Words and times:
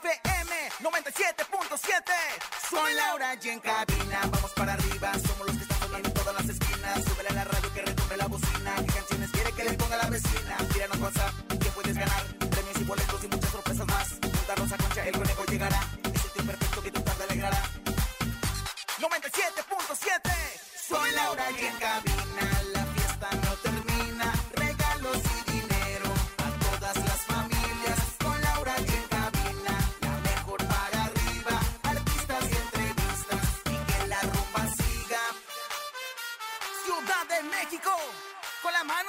FM 0.00 0.50
97.7. 0.80 2.12
Soy 2.68 2.94
Laura 2.94 3.36
y 3.40 3.48
en 3.48 3.60
cabina, 3.60 4.20
vamos 4.32 4.50
para 4.52 4.72
arriba. 4.72 5.12
Somos 5.26 5.46
los 5.46 5.56
que 5.56 5.62
están 5.62 5.78
sonando 5.78 6.08
en 6.08 6.14
todas 6.14 6.34
las 6.34 6.48
esquinas. 6.48 7.04
Súbele 7.04 7.28
a 7.28 7.32
la 7.32 7.44
radio 7.44 7.74
que 7.74 7.82
retumbe 7.82 8.16
la 8.16 8.26
bocina. 8.26 8.74
¿Qué 8.76 8.92
canciones 8.92 9.30
quiere 9.30 9.52
que 9.52 9.64
le 9.64 9.72
ponga 9.74 9.96
la 9.96 10.10
vecina? 10.10 10.56
Tíranos 10.72 10.98
WhatsApp 10.98 11.32
que 11.48 11.70
puedes 11.70 11.96
ganar. 11.96 12.22
Premios 12.50 12.80
y 12.80 12.84
boletos 12.84 13.24
y 13.24 13.28
muchas 13.28 13.50
sorpresas 13.50 13.86
más. 13.86 14.08
Juntarnos 14.20 14.72
a 14.72 14.76
concha, 14.76 15.06
el 15.06 15.12
conejo 15.12 15.44
llegará. 15.44 15.80
Es 16.12 16.24
el 16.24 16.30
tío 16.32 16.44
perfecto 16.44 16.82
que 16.82 16.90
tu 16.90 17.00
tarde 17.02 17.24
alegrará. 17.24 17.62
97.7 19.00 20.32
Soy 20.88 21.10
Laura 21.12 21.44
y 21.52 21.64
en 21.66 21.76
cabina 21.76 22.13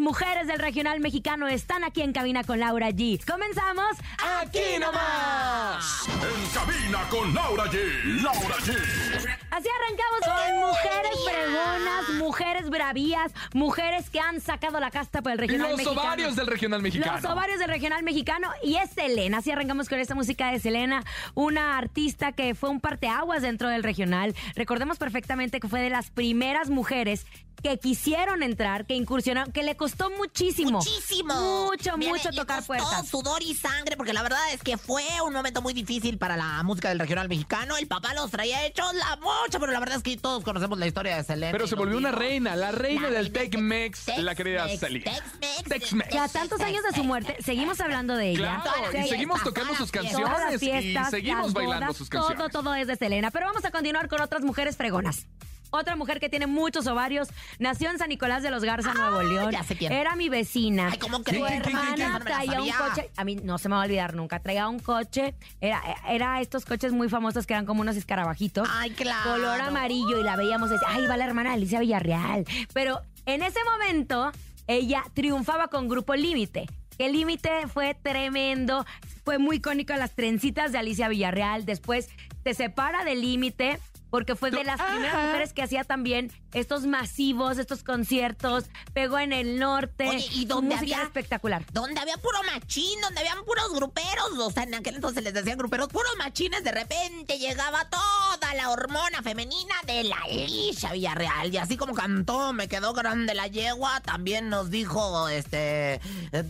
mujeres 0.00 0.46
del 0.46 0.58
regional 0.58 1.00
mexicano 1.00 1.46
están 1.46 1.84
aquí 1.84 2.00
en 2.00 2.12
cabina 2.12 2.42
con 2.42 2.58
Laura 2.58 2.88
G. 2.90 3.22
Comenzamos. 3.24 3.96
¡Aquí 4.40 4.78
nomás! 4.80 6.06
En 6.08 6.48
cabina 6.50 7.08
con 7.10 7.34
Laura 7.34 7.64
G. 7.64 8.22
Laura 8.22 8.56
G. 8.56 9.43
Así 9.54 9.68
arrancamos 9.68 10.20
con 10.24 10.58
mujeres 10.68 11.24
fregonas, 11.24 12.08
mujeres 12.18 12.70
bravías, 12.70 13.32
mujeres 13.52 14.10
que 14.10 14.18
han 14.18 14.40
sacado 14.40 14.80
la 14.80 14.90
casta 14.90 15.22
por 15.22 15.30
el 15.30 15.38
regional 15.38 15.68
Los 15.70 15.78
mexicano. 15.78 16.00
ovarios 16.02 16.34
del 16.36 16.46
regional 16.48 16.82
mexicano. 16.82 17.20
Los 17.20 17.30
ovarios 17.30 17.58
del 17.60 17.68
regional 17.68 18.02
mexicano 18.02 18.48
y 18.64 18.76
es 18.76 18.90
Selena. 18.90 19.38
Así 19.38 19.52
arrancamos 19.52 19.88
con 19.88 20.00
esta 20.00 20.16
música 20.16 20.50
de 20.50 20.58
Selena, 20.58 21.04
una 21.34 21.78
artista 21.78 22.32
que 22.32 22.56
fue 22.56 22.68
un 22.68 22.80
parteaguas 22.80 23.42
dentro 23.42 23.68
del 23.68 23.84
regional. 23.84 24.34
Recordemos 24.56 24.98
perfectamente 24.98 25.60
que 25.60 25.68
fue 25.68 25.80
de 25.80 25.90
las 25.90 26.10
primeras 26.10 26.68
mujeres 26.68 27.24
que 27.62 27.78
quisieron 27.78 28.42
entrar, 28.42 28.84
que 28.84 28.94
incursionaron, 28.94 29.50
que 29.50 29.62
le 29.62 29.74
costó 29.74 30.10
muchísimo. 30.10 30.72
Muchísimo. 30.72 31.64
Mucho, 31.64 31.96
mucho 31.96 32.30
tocar 32.30 32.58
costó 32.58 32.66
puertas. 32.66 33.08
sudor 33.08 33.42
y 33.42 33.54
sangre, 33.54 33.96
porque 33.96 34.12
la 34.12 34.22
verdad 34.22 34.52
es 34.52 34.62
que 34.62 34.76
fue 34.76 35.02
un 35.26 35.32
momento 35.32 35.62
muy 35.62 35.72
difícil 35.72 36.18
para 36.18 36.36
la 36.36 36.62
música 36.62 36.90
del 36.90 36.98
regional 36.98 37.26
mexicano. 37.26 37.78
El 37.78 37.86
papá 37.86 38.12
los 38.12 38.30
traía 38.30 38.66
hechos 38.66 38.92
la 38.92 39.16
pero 39.52 39.72
la 39.72 39.80
verdad 39.80 39.96
es 39.98 40.02
que 40.02 40.16
todos 40.16 40.42
conocemos 40.44 40.78
la 40.78 40.86
historia 40.86 41.16
de 41.16 41.24
Selena. 41.24 41.52
Pero 41.52 41.66
se 41.66 41.74
volvió 41.74 41.96
una 41.98 42.10
reina, 42.12 42.56
la 42.56 42.72
reina 42.72 43.10
del 43.10 43.32
Tex-Mex, 43.32 44.18
la 44.18 44.34
querida 44.34 44.68
Selena. 44.68 45.12
Tex-Mex, 45.12 45.64
Tex-Mex. 45.68 46.08
Que 46.10 46.18
a 46.18 46.28
tantos 46.28 46.60
años 46.60 46.82
de 46.82 46.92
su 46.92 47.04
muerte 47.04 47.36
seguimos 47.42 47.80
hablando 47.80 48.16
de 48.16 48.30
ella. 48.30 48.60
Claro, 48.62 48.98
y 49.04 49.08
seguimos 49.08 49.42
tocando 49.42 49.74
sus 49.74 49.90
canciones 49.90 50.62
y 50.62 50.96
seguimos 51.10 51.52
bailando 51.52 51.92
sus 51.92 52.08
Todo, 52.08 52.28
canciones. 52.28 52.52
todo 52.52 52.74
es 52.74 52.86
de 52.86 52.96
Selena. 52.96 53.30
Pero 53.30 53.46
vamos 53.46 53.64
a 53.64 53.70
continuar 53.70 54.08
con 54.08 54.20
otras 54.20 54.42
mujeres 54.42 54.76
fregonas. 54.76 55.26
Otra 55.76 55.96
mujer 55.96 56.20
que 56.20 56.28
tiene 56.28 56.46
muchos 56.46 56.86
ovarios, 56.86 57.28
nació 57.58 57.90
en 57.90 57.98
San 57.98 58.08
Nicolás 58.08 58.44
de 58.44 58.50
los 58.52 58.62
Garza, 58.62 58.94
Nuevo 58.94 59.22
León. 59.22 59.50
ya 59.50 59.64
sé 59.64 59.76
quién. 59.76 59.90
Era 59.92 60.14
mi 60.14 60.28
vecina. 60.28 60.88
Ay, 60.92 60.98
¿cómo 60.98 61.16
Su 61.18 61.24
crees? 61.24 61.44
¿Quién, 61.44 61.62
quién, 61.62 61.76
quién, 61.76 61.94
quién? 61.94 62.00
hermana 62.06 62.24
traía 62.24 62.62
un 62.62 62.70
coche. 62.70 63.10
A 63.16 63.24
mí 63.24 63.34
no 63.36 63.58
se 63.58 63.68
me 63.68 63.74
va 63.74 63.82
a 63.82 63.84
olvidar 63.84 64.14
nunca. 64.14 64.38
Traía 64.40 64.68
un 64.68 64.78
coche. 64.78 65.34
Era, 65.60 65.82
era 66.08 66.40
estos 66.40 66.64
coches 66.64 66.92
muy 66.92 67.08
famosos 67.08 67.44
que 67.44 67.54
eran 67.54 67.66
como 67.66 67.80
unos 67.80 67.96
escarabajitos. 67.96 68.68
Ay, 68.70 68.90
claro. 68.90 69.32
Color 69.32 69.60
amarillo 69.62 70.20
y 70.20 70.22
la 70.22 70.36
veíamos 70.36 70.70
y 70.70 70.74
decía, 70.74 70.88
ay, 70.90 71.06
va 71.08 71.16
la 71.16 71.24
hermana 71.24 71.50
de 71.50 71.56
Alicia 71.56 71.80
Villarreal. 71.80 72.44
Pero 72.72 73.00
en 73.26 73.42
ese 73.42 73.58
momento, 73.64 74.30
ella 74.68 75.02
triunfaba 75.12 75.66
con 75.68 75.88
Grupo 75.88 76.14
Límite. 76.14 76.66
El 76.98 77.12
Límite 77.14 77.66
fue 77.66 77.94
tremendo. 77.94 78.86
Fue 79.24 79.38
muy 79.38 79.56
icónico 79.56 79.92
las 79.94 80.12
trencitas 80.12 80.70
de 80.70 80.78
Alicia 80.78 81.08
Villarreal. 81.08 81.64
Después 81.64 82.10
se 82.44 82.54
separa 82.54 83.02
del 83.04 83.22
Límite. 83.22 83.80
Porque 84.14 84.36
fue 84.36 84.52
de 84.52 84.62
las 84.62 84.80
primeras 84.80 85.26
mujeres 85.26 85.52
que 85.52 85.60
hacía 85.60 85.82
también 85.82 86.30
estos 86.52 86.86
masivos, 86.86 87.58
estos 87.58 87.82
conciertos. 87.82 88.66
Pegó 88.92 89.18
en 89.18 89.32
el 89.32 89.58
norte. 89.58 90.08
Oye, 90.08 90.24
¿y 90.32 90.46
música 90.46 90.78
había- 90.78 91.02
espectacular. 91.02 91.64
Donde 91.72 92.00
había 92.00 92.16
puro 92.18 92.38
machín, 92.44 93.00
donde 93.00 93.18
habían 93.18 93.44
puros 93.44 93.72
gruperos, 93.74 94.38
o 94.38 94.50
sea, 94.52 94.62
en 94.62 94.74
aquel 94.74 94.94
entonces 94.94 95.24
les 95.24 95.34
decían 95.34 95.58
gruperos, 95.58 95.88
puros 95.88 96.12
machines, 96.16 96.62
de 96.62 96.70
repente 96.70 97.40
llegaba 97.40 97.90
toda 97.90 98.54
la 98.54 98.70
hormona 98.70 99.20
femenina 99.24 99.74
de 99.84 100.04
la 100.04 100.14
Alicia 100.30 100.92
Villarreal. 100.92 101.52
Y 101.52 101.56
así 101.56 101.76
como 101.76 101.92
cantó, 101.92 102.52
me 102.52 102.68
quedó 102.68 102.92
grande 102.92 103.34
la 103.34 103.48
yegua, 103.48 104.00
también 104.02 104.48
nos 104.48 104.70
dijo, 104.70 105.28
este... 105.28 105.94
eh, 106.30 106.44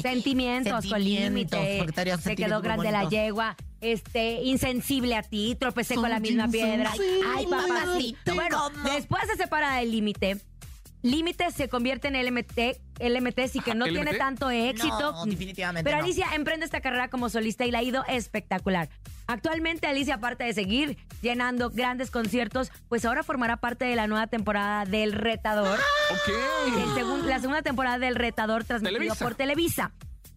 Sentimientos, 0.00 0.72
con 0.72 0.82
sentimientos, 0.82 1.60
límite. 1.60 1.74
porque 1.76 1.92
tenía 1.92 2.16
Se 2.16 2.34
quedó 2.36 2.62
grande 2.62 2.90
la 2.90 3.06
yegua. 3.10 3.54
Este, 3.82 4.40
insensible 4.42 5.16
a 5.16 5.22
ti, 5.22 5.56
tropecé 5.58 5.96
con 5.96 6.08
la 6.08 6.20
misma 6.20 6.48
piedra. 6.48 6.92
Ay, 7.34 7.46
papacito. 7.46 8.34
Bueno, 8.34 8.70
después 8.94 9.24
se 9.28 9.36
separa 9.36 9.76
del 9.76 9.90
límite. 9.90 10.38
Límite 11.02 11.50
se 11.50 11.68
convierte 11.68 12.06
en 12.06 12.14
LMT, 12.14 12.78
LMT 13.00 13.48
sí 13.50 13.58
que 13.58 13.74
no 13.74 13.86
¿LMT? 13.86 13.92
tiene 13.94 14.14
tanto 14.14 14.50
éxito. 14.50 15.10
No, 15.12 15.26
definitivamente 15.26 15.82
Pero 15.82 15.98
no. 15.98 16.04
Alicia 16.04 16.28
emprende 16.36 16.64
esta 16.64 16.80
carrera 16.80 17.08
como 17.08 17.28
solista 17.28 17.66
y 17.66 17.72
la 17.72 17.80
ha 17.80 17.82
ido 17.82 18.04
espectacular. 18.06 18.88
Actualmente 19.26 19.88
Alicia, 19.88 20.14
aparte 20.14 20.44
de 20.44 20.54
seguir 20.54 20.96
llenando 21.20 21.70
grandes 21.70 22.12
conciertos, 22.12 22.70
pues 22.88 23.04
ahora 23.04 23.24
formará 23.24 23.56
parte 23.56 23.84
de 23.84 23.96
la 23.96 24.06
nueva 24.06 24.28
temporada 24.28 24.84
del 24.84 25.12
Retador. 25.12 25.80
Ok. 26.12 26.34
El 26.68 26.94
segun- 26.94 27.26
la 27.26 27.40
segunda 27.40 27.62
temporada 27.62 27.98
del 27.98 28.14
Retador 28.14 28.62
transmitido 28.62 28.98
Televisa. 29.00 29.24
por 29.24 29.34
Televisa. 29.34 29.92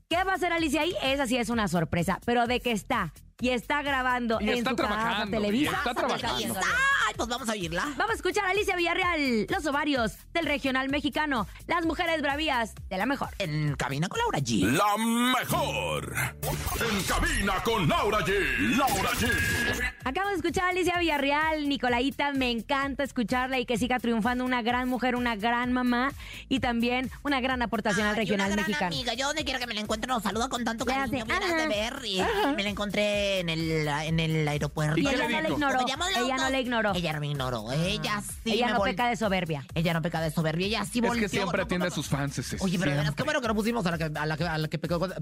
¿Qué 0.09 0.23
va 0.23 0.31
a 0.31 0.35
hacer 0.35 0.51
Alicia 0.51 0.81
ahí? 0.81 0.95
Esa 1.03 1.27
sí 1.27 1.37
es 1.37 1.49
una 1.49 1.67
sorpresa, 1.67 2.19
pero 2.25 2.47
de 2.47 2.59
que 2.59 2.71
está 2.71 3.13
y 3.39 3.49
está 3.49 3.81
grabando 3.81 4.39
Y 4.41 4.49
en 4.49 4.57
está 4.59 4.69
su 4.71 4.75
casa 4.75 4.89
trabajando, 4.89 5.37
y 5.37 5.41
Televisa. 5.41 5.71
está 5.77 5.93
trabajando. 5.93 6.59
Ay, 7.07 7.13
pues 7.15 7.29
vamos 7.29 7.47
a 7.47 7.51
oírla. 7.51 7.83
Vamos 7.97 8.11
a 8.11 8.13
escuchar 8.15 8.45
a 8.45 8.49
Alicia 8.49 8.75
Villarreal, 8.75 9.45
los 9.47 9.65
ovarios 9.67 10.13
del 10.33 10.47
regional 10.47 10.89
mexicano, 10.89 11.47
las 11.67 11.85
mujeres 11.85 12.19
bravías 12.21 12.73
de 12.89 12.97
la 12.97 13.05
mejor. 13.05 13.29
En 13.37 13.75
Cabina 13.75 14.07
con 14.07 14.17
Laura 14.19 14.39
G. 14.39 14.71
La 14.71 14.97
mejor. 14.97 16.15
En 16.81 17.03
cabina 17.03 17.53
con 17.63 17.87
Laura 17.87 18.19
G. 18.19 18.31
Laura 18.75 19.11
G. 19.11 19.29
Acabo 20.03 20.29
de 20.29 20.35
escuchar 20.35 20.65
a 20.65 20.69
Alicia 20.69 20.97
Villarreal, 20.97 21.69
Nicolaita, 21.69 22.33
me 22.33 22.49
encanta 22.49 23.03
escucharla 23.03 23.59
y 23.59 23.65
que 23.65 23.77
siga 23.77 23.99
triunfando 23.99 24.43
una 24.43 24.61
gran 24.63 24.89
mujer, 24.89 25.15
una 25.15 25.35
gran 25.35 25.73
mamá 25.73 26.11
y 26.49 26.59
también 26.59 27.11
una 27.23 27.39
gran 27.39 27.61
aportación 27.61 28.07
al 28.07 28.15
regional 28.15 28.47
una 28.47 28.55
gran 28.55 28.67
mexicano. 28.67 28.95
amiga, 28.95 29.13
yo 29.13 29.27
donde 29.27 29.43
quiera 29.43 29.59
que 29.59 29.67
me 29.67 29.75
la 29.75 29.81
encuentre 29.81 30.07
nos 30.07 30.23
saluda 30.23 30.49
con 30.49 30.63
tanto 30.63 30.85
cariño, 30.85 31.23
hace, 31.23 31.25
miras 31.25 31.55
de 31.55 31.67
ver 31.67 32.01
y 32.03 32.21
me 32.55 32.63
la 32.63 32.69
encontré 32.69 33.39
en 33.39 33.49
el, 33.49 33.87
en 33.87 34.19
el 34.19 34.47
aeropuerto. 34.47 34.99
¿Y 34.99 35.07
ella 35.07 35.27
no 35.27 35.41
le 35.41 35.41
dijo? 35.41 35.53
ignoró, 35.53 35.79
ella 35.79 36.37
no 36.37 36.49
le 36.49 36.61
ignoró. 36.61 36.94
Ella 36.95 37.13
no 37.13 37.19
me 37.19 37.27
ignoró. 37.27 37.71
Ella 37.73 38.21
sí 38.43 38.53
Ella 38.53 38.67
me 38.67 38.73
no 38.73 38.79
vol- 38.79 38.85
peca 38.85 39.07
de 39.09 39.15
soberbia. 39.17 39.65
Ella 39.75 39.93
no 39.93 40.01
peca 40.01 40.21
de 40.21 40.31
soberbia. 40.31 40.65
Ella 40.67 40.85
sí 40.85 40.99
Es 40.99 41.05
volteó. 41.05 41.23
que 41.23 41.29
siempre 41.29 41.57
no, 41.57 41.63
atiende 41.65 41.87
a 41.87 41.89
no, 41.89 41.95
sus 41.95 42.07
fans. 42.07 42.37
ese, 42.39 42.57
Oye, 42.61 42.79
pero 42.79 42.91
de 42.91 42.97
veras, 42.97 43.03
siempre. 43.05 43.15
qué 43.15 43.23
bueno 43.23 43.41
que 43.41 43.47
no 43.49 43.55
pusimos 43.55 43.85
a 43.85 43.91
la 43.91 43.97
que, 43.97 44.05
a 44.17 44.25
la 44.25 44.37
que, 44.37 44.47
a 44.47 44.57
la 44.57 44.67
que 44.67 44.79
pecó, 44.79 44.95
a 45.03 45.07
la 45.07 45.15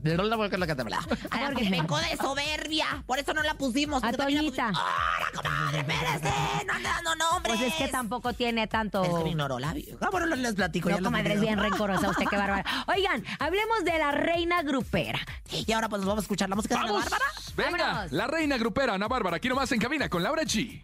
que 1.56 1.70
pecó 1.70 1.98
de 1.98 2.18
soberbia. 2.18 3.04
Por 3.08 3.18
eso 3.20 3.34
no 3.34 3.42
la 3.44 3.56
pusimos. 3.56 4.04
A 4.04 4.08
porque 4.08 4.18
también 4.18 4.46
la 4.46 4.52
Toñita. 4.52 4.68
pusimos- 4.70 4.84
¡Ahora, 4.84 5.32
comadre! 5.36 5.80
¡Espérese! 5.80 6.66
¡No 6.68 6.74
ande 6.74 6.90
dando 6.90 7.16
nombres! 7.16 7.58
Pues 7.58 7.62
es 7.62 7.74
que 7.76 7.88
tampoco 7.88 8.34
tiene 8.34 8.68
tanto. 8.68 9.04
Es 9.04 9.10
que 9.10 9.24
me 9.24 9.30
ignoró 9.32 9.58
la 9.60 9.74
vieja. 9.74 10.10
Bueno, 10.12 10.28
les- 10.28 10.54
platico. 10.54 10.90
ya 10.90 10.96
No, 10.96 11.02
les 11.02 11.06
comadre, 11.08 11.34
es 11.34 11.40
platico. 11.40 11.48
bien 11.62 11.72
rencorosa 11.72 12.10
usted, 12.10 12.26
qué 12.30 12.38
bárbara. 12.38 12.64
Oigan, 12.88 13.24
hablemos 13.40 13.84
de 13.84 13.98
la 13.98 14.12
reina 14.12 14.62
grupera. 14.62 15.20
Y 15.52 15.72
ahora 15.72 15.90
pues 15.90 16.02
nos 16.02 16.08
vamos 16.08 16.22
a 16.22 16.26
escuchar 16.26 16.50
la 16.50 16.56
música 16.56 16.76
de 16.76 16.82
Ana. 16.82 16.92
Bárbara. 16.94 17.26
Venga, 17.56 17.88
Vámonos. 17.88 18.12
la 18.12 18.28
reina 18.28 18.58
grupera 18.58 18.94
Ana 18.94 19.08
Bárbara, 19.08 19.38
aquí 19.38 19.50
nomás 19.50 19.72
en 19.72 19.80
cabina 19.80 20.10
con 20.10 20.22
Laura 20.24 20.44
G. 20.44 20.84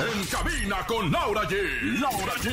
En 0.00 0.26
cabina 0.26 0.76
con 0.86 1.10
Laura 1.12 1.42
G. 1.48 2.00
Laura 2.00 2.32
G. 2.40 2.50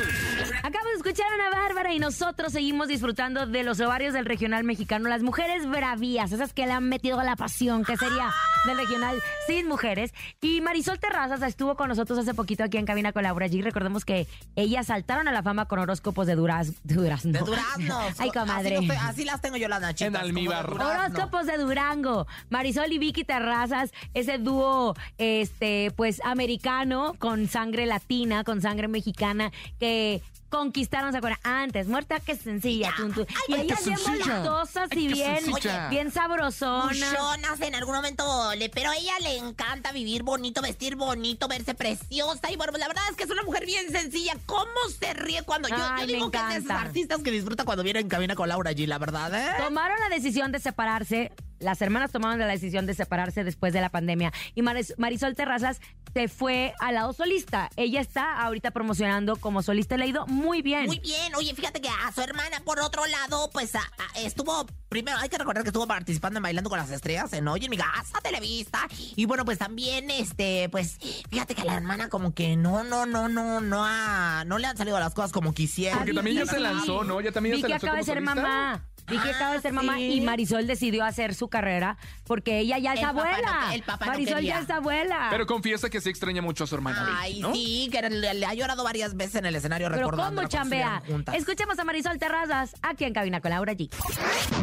Acabamos 0.58 0.92
de 0.92 0.96
escuchar 0.96 1.26
a 1.30 1.34
Ana 1.34 1.50
Bárbara 1.62 1.92
y 1.92 1.98
nosotros 1.98 2.52
seguimos 2.52 2.88
disfrutando 2.88 3.46
de 3.46 3.62
los 3.64 3.80
ovarios 3.80 4.14
del 4.14 4.24
regional 4.26 4.64
mexicano. 4.64 5.08
Las 5.08 5.22
mujeres 5.22 5.66
bravías, 5.68 6.30
esas 6.32 6.52
que 6.52 6.66
le 6.66 6.72
han 6.72 6.88
metido 6.88 7.18
a 7.18 7.24
la 7.24 7.34
pasión, 7.36 7.84
que 7.84 7.96
sería 7.96 8.30
del 8.66 8.76
regional 8.76 9.20
sin 9.46 9.66
mujeres. 9.66 10.14
Y 10.40 10.60
Marisol 10.60 10.98
Terrazas 11.00 11.42
estuvo 11.42 11.76
con 11.76 11.88
nosotros 11.88 12.18
hace 12.18 12.32
poquito 12.34 12.62
aquí 12.64 12.78
en 12.78 12.86
cabina 12.86 13.12
con 13.12 13.24
Laura 13.24 13.46
G. 13.48 13.62
Recordemos 13.62 14.04
que 14.04 14.26
ellas 14.54 14.86
saltaron 14.86 15.26
a 15.26 15.32
la 15.32 15.42
fama 15.42 15.66
con 15.66 15.78
horóscopos 15.80 16.26
de 16.26 16.36
duraz, 16.36 16.72
durazno. 16.84 17.32
De 17.32 17.40
duraznos. 17.40 18.14
Ay, 18.20 18.30
comadre. 18.30 18.76
Así, 18.76 18.86
los 18.86 18.96
te- 18.96 19.02
así 19.02 19.24
las 19.24 19.40
tengo 19.40 19.56
yo 19.56 19.68
las 19.68 19.80
nachitas. 19.80 20.06
En 20.06 20.12
de 20.12 20.18
almíbar. 20.20 20.68
durazno. 20.70 20.90
Horóscopos 21.06 21.46
de 21.46 21.56
Durango. 21.58 22.26
Marisol 22.50 22.92
y 22.92 22.98
Vicky 22.98 23.24
Terrazas, 23.24 23.90
ese 24.14 24.38
dúo, 24.38 24.94
este, 25.18 25.92
pues, 25.96 26.20
americano, 26.24 27.14
con 27.18 27.31
sangre 27.48 27.86
latina, 27.86 28.44
con 28.44 28.60
sangre 28.62 28.88
mexicana, 28.88 29.52
que 29.78 30.22
conquistaron, 30.52 31.12
¿se 31.12 31.18
acuerdan? 31.18 31.40
Antes, 31.44 31.88
muerta 31.88 32.20
que 32.20 32.36
sencilla. 32.36 32.92
tun. 32.94 33.10
y 33.48 33.54
ay, 33.54 33.66
qué 33.66 33.72
ellas 33.74 33.84
bien 33.84 33.98
Ay, 34.06 34.88
y 34.90 35.08
bien, 35.08 35.44
sencilla. 35.44 35.88
bien 35.88 36.10
sabrosonas. 36.10 37.60
En 37.60 37.74
algún 37.74 37.94
momento, 37.94 38.54
le, 38.56 38.68
pero 38.68 38.90
a 38.90 38.96
ella 38.96 39.14
le 39.22 39.38
encanta 39.38 39.92
vivir 39.92 40.22
bonito, 40.22 40.60
vestir 40.60 40.94
bonito, 40.96 41.48
verse 41.48 41.74
preciosa. 41.74 42.50
Y 42.52 42.56
bueno, 42.56 42.76
la 42.76 42.86
verdad 42.86 43.02
es 43.10 43.16
que 43.16 43.24
es 43.24 43.30
una 43.30 43.42
mujer 43.44 43.64
bien 43.64 43.90
sencilla. 43.90 44.34
¿Cómo 44.44 44.70
se 45.00 45.14
ríe 45.14 45.42
cuando 45.42 45.68
yo, 45.68 45.76
Ay, 45.78 46.02
yo 46.02 46.06
me 46.06 46.12
digo 46.12 46.30
que 46.30 46.38
es 46.38 46.48
de 46.48 46.56
esos 46.56 46.70
artistas 46.70 47.22
que 47.22 47.30
disfruta 47.30 47.64
cuando 47.64 47.82
viene 47.82 48.00
en 48.00 48.08
cabina 48.08 48.34
con 48.34 48.48
Laura 48.48 48.72
G, 48.72 48.86
la 48.86 48.98
verdad, 48.98 49.34
¿eh? 49.34 49.54
Tomaron 49.64 49.98
la 50.00 50.10
decisión 50.14 50.52
de 50.52 50.60
separarse. 50.60 51.32
Las 51.62 51.80
hermanas 51.82 52.10
tomaron 52.12 52.38
la 52.38 52.46
decisión 52.46 52.86
de 52.86 52.94
separarse 52.94 53.44
después 53.44 53.72
de 53.72 53.80
la 53.80 53.88
pandemia. 53.88 54.32
Y 54.54 54.62
Maris- 54.62 54.94
Marisol 54.98 55.34
Terrazas 55.34 55.80
se 56.12 56.28
fue 56.28 56.74
al 56.80 56.94
lado 56.94 57.12
solista. 57.12 57.70
Ella 57.76 58.00
está 58.00 58.42
ahorita 58.42 58.70
promocionando 58.72 59.36
como 59.36 59.62
solista. 59.62 59.96
Le 59.96 60.04
ha 60.04 60.06
ido 60.08 60.26
muy 60.26 60.60
bien. 60.62 60.86
Muy 60.86 60.98
bien, 60.98 61.34
oye, 61.36 61.54
fíjate 61.54 61.80
que 61.80 61.88
a 61.88 62.12
su 62.12 62.20
hermana, 62.20 62.60
por 62.64 62.80
otro 62.80 63.06
lado, 63.06 63.48
pues 63.52 63.74
a- 63.74 63.78
a- 63.80 64.20
estuvo, 64.20 64.66
primero 64.88 65.16
hay 65.18 65.28
que 65.28 65.38
recordar 65.38 65.62
que 65.62 65.70
estuvo 65.70 65.86
participando 65.86 66.38
en 66.38 66.42
Bailando 66.42 66.68
con 66.68 66.78
las 66.78 66.90
Estrellas 66.90 67.32
en 67.32 67.48
Oye 67.48 67.64
en 67.66 67.70
mi 67.70 67.76
casa, 67.78 68.20
Televista. 68.22 68.86
Y 69.16 69.24
bueno, 69.26 69.44
pues 69.44 69.58
también, 69.58 70.10
este, 70.10 70.68
pues, 70.70 70.98
fíjate 71.30 71.54
que 71.54 71.62
a 71.62 71.64
la 71.64 71.74
hermana 71.76 72.08
como 72.08 72.34
que 72.34 72.56
no, 72.56 72.82
no, 72.84 73.06
no, 73.06 73.28
no, 73.28 73.60
no, 73.60 73.84
ha- 73.86 74.44
no 74.46 74.58
le 74.58 74.66
han 74.66 74.76
salido 74.76 74.98
las 75.00 75.14
cosas 75.14 75.32
como 75.32 75.54
quisiera. 75.54 75.96
Porque 75.96 76.12
también 76.12 76.36
ya 76.38 76.46
se 76.46 76.60
lanzó, 76.60 77.04
¿no? 77.04 77.20
Ya 77.20 77.32
también 77.32 77.56
ya 77.56 77.62
se 77.62 77.68
lanzó 77.68 77.86
acaba 77.86 77.98
de 77.98 78.04
como 78.04 78.14
ser 78.14 78.24
solista. 78.24 78.34
mamá. 78.48 78.88
Vicky 79.08 79.28
Ah, 79.28 79.32
acaba 79.36 79.52
de 79.54 79.60
ser 79.60 79.72
mamá 79.72 79.96
sí. 79.96 80.12
y 80.14 80.20
Marisol 80.20 80.66
decidió 80.66 81.04
hacer 81.04 81.34
su 81.34 81.48
carrera 81.48 81.96
porque 82.26 82.58
ella 82.60 82.78
ya 82.78 82.94
es 82.94 83.00
El 83.00 83.06
papá 83.06 83.20
abuela. 83.30 83.60
no- 83.66 83.72
el 83.72 83.82
papá 83.82 84.06
no 84.06 84.12
Marisol 84.12 84.34
quería. 84.36 84.54
ya 84.54 84.60
es 84.60 84.70
abuela. 84.70 85.26
Pero 85.30 85.46
confiesa 85.46 85.90
que 85.90 86.00
sí 86.00 86.08
extraña 86.10 86.40
mucho 86.42 86.64
a 86.64 86.66
su 86.66 86.74
hermana. 86.74 87.18
Ay, 87.20 87.40
¿no? 87.40 87.52
sí, 87.54 87.88
que 87.92 88.00
le, 88.08 88.34
le 88.34 88.46
ha 88.46 88.54
llorado 88.54 88.84
varias 88.84 89.16
veces 89.16 89.36
en 89.36 89.46
el 89.46 89.56
escenario 89.56 89.88
Pero 89.88 90.00
recordando 90.00 90.42
¿cómo 90.42 90.48
chambea? 90.48 91.02
juntas. 91.06 91.34
Escuchemos 91.34 91.78
a 91.78 91.84
Marisol 91.84 92.18
Terrazas 92.18 92.74
aquí 92.82 93.04
en 93.04 93.12
Cabina 93.12 93.40
con 93.40 93.50
Laura 93.50 93.72
G. 93.74 93.90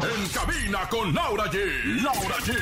En 0.01 0.29
cabina 0.29 0.87
con 0.89 1.13
Laura 1.13 1.51
G. 1.51 2.01
Laura 2.01 2.37
G. 2.45 2.55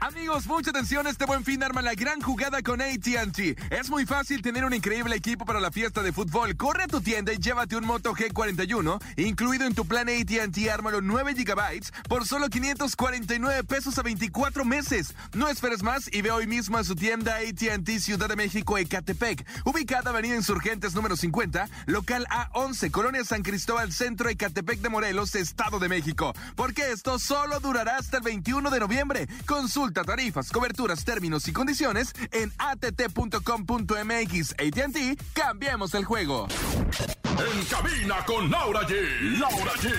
Amigos, 0.00 0.46
mucha 0.46 0.70
atención, 0.70 1.06
este 1.06 1.24
buen 1.24 1.42
fin 1.42 1.62
arma 1.62 1.80
la 1.80 1.94
gran 1.94 2.20
jugada 2.20 2.60
con 2.62 2.82
ATT. 2.82 3.38
Es 3.70 3.88
muy 3.88 4.04
fácil 4.04 4.42
tener 4.42 4.62
un 4.64 4.74
increíble 4.74 5.16
equipo 5.16 5.46
para 5.46 5.58
la 5.58 5.70
fiesta 5.70 6.02
de 6.02 6.12
fútbol. 6.12 6.54
Corre 6.56 6.84
a 6.84 6.86
tu 6.86 7.00
tienda 7.00 7.32
y 7.32 7.38
llévate 7.38 7.76
un 7.76 7.86
Moto 7.86 8.12
G41, 8.12 9.02
incluido 9.16 9.66
en 9.66 9.74
tu 9.74 9.86
plan 9.86 10.08
ATT 10.08 10.68
Ármalo 10.70 11.00
9 11.00 11.34
GB 11.34 12.08
por 12.08 12.26
solo 12.26 12.48
549 12.48 13.64
pesos 13.64 13.98
a 13.98 14.02
24 14.02 14.64
meses. 14.66 15.14
No 15.32 15.48
esperes 15.48 15.82
más 15.82 16.12
y 16.12 16.20
ve 16.20 16.30
hoy 16.30 16.46
mismo 16.46 16.76
a 16.76 16.84
su 16.84 16.94
tienda 16.94 17.36
ATT 17.36 17.88
Ciudad 18.00 18.28
de 18.28 18.36
México 18.36 18.76
Ecatepec, 18.76 19.46
ubicada 19.64 20.10
Avenida 20.10 20.36
Insurgentes 20.36 20.94
número 20.94 21.16
50, 21.16 21.68
local 21.86 22.26
A11, 22.28 22.90
Colonia 22.90 23.24
San 23.24 23.42
Cristóbal 23.42 23.92
Centro 23.92 24.28
Ecatepec 24.28 24.80
de 24.80 24.88
Morelos, 24.90 25.34
Estado 25.34 25.78
de 25.78 25.88
México. 25.88 26.34
Porque 26.66 26.90
esto 26.90 27.20
solo 27.20 27.60
durará 27.60 27.96
hasta 27.96 28.16
el 28.16 28.24
21 28.24 28.70
de 28.70 28.80
noviembre. 28.80 29.28
Consulta 29.46 30.02
tarifas, 30.02 30.50
coberturas, 30.50 31.04
términos 31.04 31.46
y 31.46 31.52
condiciones 31.52 32.12
en 32.32 32.52
att.com.mx. 32.58 34.52
ATT, 34.54 35.22
cambiemos 35.32 35.94
el 35.94 36.04
juego. 36.04 36.48
En 37.22 37.64
cabina 37.66 38.16
con 38.26 38.50
Laura 38.50 38.80
G. 38.80 39.38
Laura 39.38 39.74
G. 39.74 39.92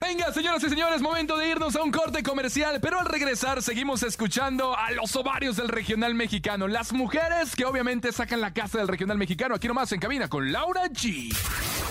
Venga, 0.00 0.32
señoras 0.32 0.62
y 0.62 0.68
señores, 0.68 1.02
momento 1.02 1.36
de 1.36 1.48
irnos 1.48 1.74
a 1.74 1.82
un 1.82 1.90
corte 1.90 2.22
comercial, 2.22 2.78
pero 2.80 3.00
al 3.00 3.06
regresar 3.06 3.60
seguimos 3.60 4.04
escuchando 4.04 4.78
a 4.78 4.92
los 4.92 5.16
ovarios 5.16 5.56
del 5.56 5.66
regional 5.66 6.14
mexicano, 6.14 6.68
las 6.68 6.92
mujeres 6.92 7.56
que 7.56 7.64
obviamente 7.64 8.12
sacan 8.12 8.40
la 8.40 8.52
casa 8.52 8.78
del 8.78 8.86
regional 8.86 9.18
mexicano, 9.18 9.56
aquí 9.56 9.66
nomás 9.66 9.90
en 9.90 9.98
cabina 9.98 10.28
con 10.28 10.52
Laura 10.52 10.84
G. 10.84 11.34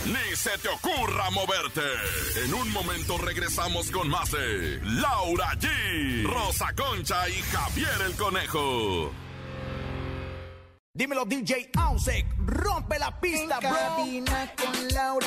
Ni 0.07 0.35
se 0.35 0.57
te 0.59 0.69
ocurra 0.69 1.29
moverte. 1.31 1.81
En 2.45 2.53
un 2.53 2.71
momento 2.71 3.17
regresamos 3.17 3.91
con 3.91 4.09
más 4.09 4.31
de 4.31 4.79
Laura 4.83 5.51
G, 5.59 6.23
Rosa 6.23 6.73
Concha 6.75 7.27
y 7.29 7.33
Javier 7.33 8.01
el 8.05 8.15
Conejo. 8.15 9.11
Dímelo 10.93 11.25
DJ 11.25 11.69
Ausek, 11.77 12.25
rompe 12.45 12.97
la 12.97 13.19
pista, 13.19 13.59
En 13.61 13.69
cabina 13.69 14.53
con 14.55 14.87
Laura 14.87 15.26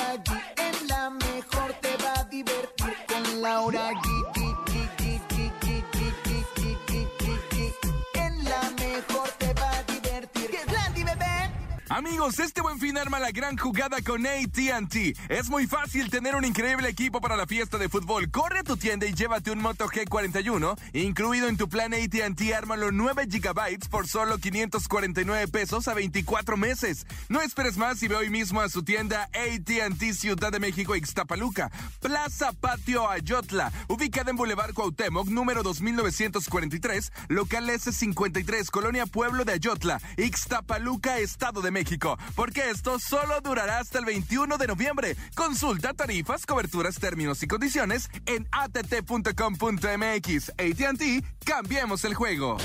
Amigos, 12.10 12.40
este 12.40 12.60
buen 12.60 12.80
fin 12.80 12.98
arma 12.98 13.20
la 13.20 13.30
gran 13.30 13.56
jugada 13.56 14.02
con 14.02 14.26
ATT. 14.26 14.96
Es 15.28 15.48
muy 15.48 15.68
fácil 15.68 16.10
tener 16.10 16.34
un 16.34 16.44
increíble 16.44 16.88
equipo 16.88 17.20
para 17.20 17.36
la 17.36 17.46
fiesta 17.46 17.78
de 17.78 17.88
fútbol. 17.88 18.32
Corre 18.32 18.58
a 18.58 18.64
tu 18.64 18.76
tienda 18.76 19.06
y 19.06 19.14
llévate 19.14 19.52
un 19.52 19.60
Moto 19.60 19.86
G41, 19.86 20.76
incluido 20.92 21.46
en 21.46 21.56
tu 21.56 21.68
plan 21.68 21.94
ATT 21.94 22.52
Ármalo 22.52 22.90
9 22.90 23.26
GB 23.26 23.88
por 23.90 24.08
solo 24.08 24.38
549 24.38 25.46
pesos 25.46 25.86
a 25.86 25.94
24 25.94 26.56
meses. 26.56 27.06
No 27.28 27.42
esperes 27.42 27.76
más 27.76 28.02
y 28.02 28.08
ve 28.08 28.16
hoy 28.16 28.28
mismo 28.28 28.60
a 28.60 28.68
su 28.68 28.82
tienda 28.82 29.30
ATT 29.32 30.12
Ciudad 30.12 30.50
de 30.50 30.58
México 30.58 30.96
Ixtapaluca, 30.96 31.70
Plaza 32.00 32.52
Patio 32.54 33.08
Ayotla, 33.08 33.70
ubicada 33.86 34.32
en 34.32 34.36
Boulevard 34.36 34.74
Cuauhtémoc, 34.74 35.28
número 35.28 35.62
2943, 35.62 37.12
local 37.28 37.68
S53, 37.68 38.68
Colonia 38.68 39.06
Pueblo 39.06 39.44
de 39.44 39.52
Ayotla, 39.52 40.00
Ixtapaluca, 40.16 41.20
Estado 41.20 41.62
de 41.62 41.70
México. 41.70 41.99
Porque 42.34 42.70
esto 42.70 42.98
solo 42.98 43.40
durará 43.40 43.78
hasta 43.78 43.98
el 43.98 44.04
21 44.04 44.58
de 44.58 44.66
noviembre. 44.66 45.16
Consulta 45.34 45.92
tarifas, 45.94 46.46
coberturas, 46.46 46.98
términos 46.98 47.42
y 47.42 47.46
condiciones 47.46 48.10
en 48.26 48.48
att.com.mx. 48.52 50.50
ATT, 50.50 51.24
cambiemos 51.44 52.04
el 52.04 52.14
juego. 52.14 52.56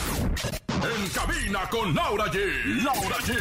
En 0.86 1.10
cabina 1.10 1.70
con 1.70 1.96
Laura 1.96 2.26
G. 2.26 2.84
Laura 2.84 3.18
G. 3.18 3.36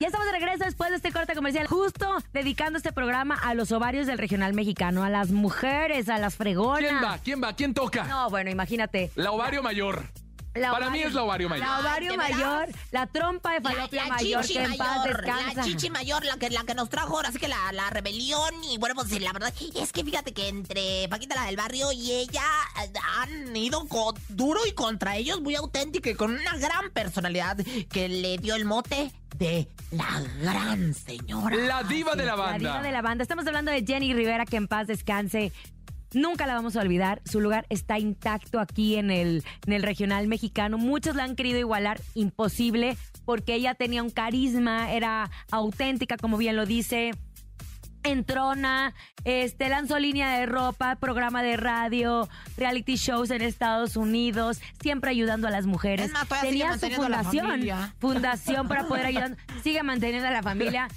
Ya 0.00 0.06
estamos 0.08 0.26
de 0.26 0.32
regreso 0.32 0.64
después 0.64 0.90
de 0.90 0.96
este 0.96 1.12
corte 1.12 1.34
comercial, 1.34 1.66
justo 1.66 2.16
dedicando 2.32 2.78
este 2.78 2.92
programa 2.92 3.34
a 3.36 3.54
los 3.54 3.70
ovarios 3.72 4.06
del 4.06 4.18
regional 4.18 4.54
mexicano, 4.54 5.04
a 5.04 5.10
las 5.10 5.30
mujeres, 5.30 6.08
a 6.08 6.18
las 6.18 6.36
fregonas. 6.36 6.90
¿Quién 6.90 7.02
va? 7.02 7.18
¿Quién 7.18 7.42
va? 7.42 7.52
¿Quién 7.54 7.74
toca? 7.74 8.04
No, 8.04 8.28
bueno, 8.30 8.50
imagínate. 8.50 9.10
La 9.14 9.30
ovario 9.30 9.62
mayor. 9.62 10.04
La 10.54 10.70
Para 10.70 10.88
mí 10.90 11.00
es 11.00 11.12
la 11.12 11.24
ovario 11.24 11.48
mayor. 11.48 11.66
La 11.66 11.80
ovario 11.80 12.16
mayor, 12.16 12.68
la 12.92 13.06
trompa 13.08 13.52
de 13.54 13.60
falopia 13.60 14.06
mayor, 14.06 14.42
chichi 14.42 14.54
que 14.54 14.64
en 14.64 14.76
paz 14.76 14.98
mayor, 14.98 15.16
descansa. 15.24 15.54
la 15.54 15.62
chichi 15.64 15.90
mayor, 15.90 16.24
la 16.24 16.36
que, 16.36 16.50
la 16.50 16.62
que 16.64 16.74
nos 16.74 16.88
trajo 16.88 17.16
ahora 17.16 17.32
sí 17.32 17.38
que 17.38 17.48
la, 17.48 17.72
la 17.72 17.90
rebelión. 17.90 18.54
Y 18.70 18.78
bueno, 18.78 18.94
pues 18.94 19.10
la 19.20 19.32
verdad 19.32 19.52
es 19.74 19.92
que 19.92 20.04
fíjate 20.04 20.32
que 20.32 20.48
entre 20.48 21.08
Paquita 21.08 21.34
la 21.34 21.46
del 21.46 21.56
barrio 21.56 21.90
y 21.90 22.12
ella 22.12 22.44
eh, 22.84 22.92
han 23.18 23.56
ido 23.56 23.86
co- 23.88 24.14
duro 24.28 24.60
y 24.66 24.72
contra 24.72 25.16
ellos, 25.16 25.40
muy 25.40 25.56
auténtica 25.56 26.10
y 26.10 26.14
con 26.14 26.30
una 26.32 26.56
gran 26.56 26.90
personalidad 26.90 27.56
que 27.90 28.08
le 28.08 28.38
dio 28.38 28.54
el 28.54 28.64
mote 28.64 29.10
de 29.36 29.66
la 29.90 30.22
gran 30.40 30.94
señora. 30.94 31.56
La 31.56 31.82
diva 31.82 32.12
de 32.14 32.24
la 32.24 32.36
La 32.36 32.36
banda. 32.36 32.58
diva 32.58 32.82
de 32.82 32.92
la 32.92 33.02
banda. 33.02 33.22
Estamos 33.22 33.44
hablando 33.48 33.72
de 33.72 33.84
Jenny 33.84 34.14
Rivera, 34.14 34.46
que 34.46 34.56
en 34.56 34.68
paz 34.68 34.86
descanse. 34.86 35.50
Nunca 36.14 36.46
la 36.46 36.54
vamos 36.54 36.76
a 36.76 36.80
olvidar. 36.80 37.20
Su 37.24 37.40
lugar 37.40 37.66
está 37.68 37.98
intacto 37.98 38.60
aquí 38.60 38.96
en 38.96 39.10
el, 39.10 39.44
en 39.66 39.72
el 39.72 39.82
regional 39.82 40.28
mexicano. 40.28 40.78
Muchos 40.78 41.16
la 41.16 41.24
han 41.24 41.36
querido 41.36 41.58
igualar, 41.58 42.00
imposible, 42.14 42.96
porque 43.24 43.54
ella 43.54 43.74
tenía 43.74 44.02
un 44.02 44.10
carisma, 44.10 44.92
era 44.92 45.30
auténtica, 45.50 46.16
como 46.16 46.36
bien 46.36 46.56
lo 46.56 46.66
dice. 46.66 47.12
Entrona, 48.02 48.94
este, 49.24 49.70
lanzó 49.70 49.98
línea 49.98 50.38
de 50.38 50.44
ropa, 50.44 50.96
programa 50.96 51.42
de 51.42 51.56
radio, 51.56 52.28
reality 52.56 52.96
shows 52.96 53.30
en 53.30 53.40
Estados 53.40 53.96
Unidos, 53.96 54.60
siempre 54.82 55.10
ayudando 55.10 55.48
a 55.48 55.50
las 55.50 55.64
mujeres. 55.64 56.12
Más, 56.12 56.28
Tenía 56.42 56.76
su 56.76 56.90
fundación, 56.90 57.62
fundación 57.98 58.68
para 58.68 58.86
poder 58.86 59.06
ayudar, 59.06 59.38
sigue 59.62 59.82
manteniendo 59.82 60.28
a 60.28 60.32
la 60.32 60.42
familia 60.42 60.88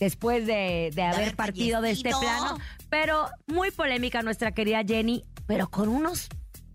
después 0.00 0.46
de, 0.46 0.90
de 0.92 1.02
haber 1.04 1.36
partido 1.36 1.80
de 1.80 1.92
este 1.92 2.10
plano. 2.10 2.58
Pero 2.92 3.30
muy 3.46 3.70
polémica 3.70 4.20
nuestra 4.20 4.52
querida 4.52 4.82
Jenny, 4.86 5.24
pero 5.46 5.70
con 5.70 5.88
unos 5.88 6.28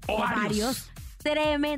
Ovarios. 0.08 0.32
ovarios 0.36 0.92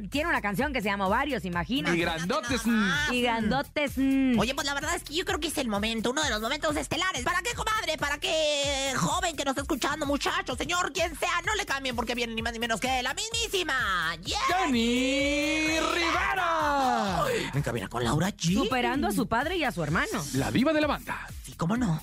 Tiene 0.09 0.29
una 0.29 0.41
canción 0.41 0.71
que 0.71 0.81
se 0.81 0.89
llama 0.89 1.07
Ovarios, 1.07 1.43
imagina. 1.43 1.95
Y 1.95 2.01
grandotes. 2.01 2.67
nada 2.67 3.07
mm. 3.09 3.13
Y 3.13 3.21
grandotes. 3.23 3.97
mm. 3.97 4.37
Oye, 4.37 4.53
pues 4.53 4.67
la 4.67 4.75
verdad 4.75 4.95
es 4.95 5.03
que 5.03 5.15
yo 5.15 5.25
creo 5.25 5.39
que 5.39 5.47
es 5.47 5.57
el 5.57 5.67
momento, 5.67 6.11
uno 6.11 6.21
de 6.21 6.29
los 6.29 6.39
momentos 6.39 6.75
estelares. 6.77 7.23
¿Para 7.23 7.41
qué, 7.41 7.55
comadre? 7.55 7.97
¿Para 7.97 8.19
qué 8.19 8.93
joven 8.95 9.35
que 9.35 9.43
nos 9.43 9.53
está 9.53 9.61
escuchando, 9.61 10.05
muchacho, 10.05 10.55
señor, 10.55 10.93
quien 10.93 11.15
sea? 11.17 11.41
No 11.47 11.55
le 11.55 11.65
cambien 11.65 11.95
porque 11.95 12.13
viene 12.13 12.35
ni 12.35 12.43
más 12.43 12.53
ni 12.53 12.59
menos 12.59 12.79
que 12.79 13.01
la 13.01 13.15
mismísima. 13.15 14.15
¡Yeah! 14.23 14.37
¡Jenny 14.65 15.79
Rivera! 15.79 17.23
En 17.53 17.61
cabina 17.63 17.87
con 17.87 18.03
Laura 18.03 18.29
G. 18.29 18.53
Superando 18.53 19.07
a 19.07 19.11
su 19.11 19.27
padre 19.27 19.57
y 19.57 19.63
a 19.63 19.71
su 19.71 19.81
hermano. 19.83 20.23
La 20.33 20.51
diva 20.51 20.73
de 20.73 20.81
la 20.81 20.87
banda. 20.87 21.27
Sí, 21.43 21.53
¿cómo 21.53 21.75
no? 21.75 22.01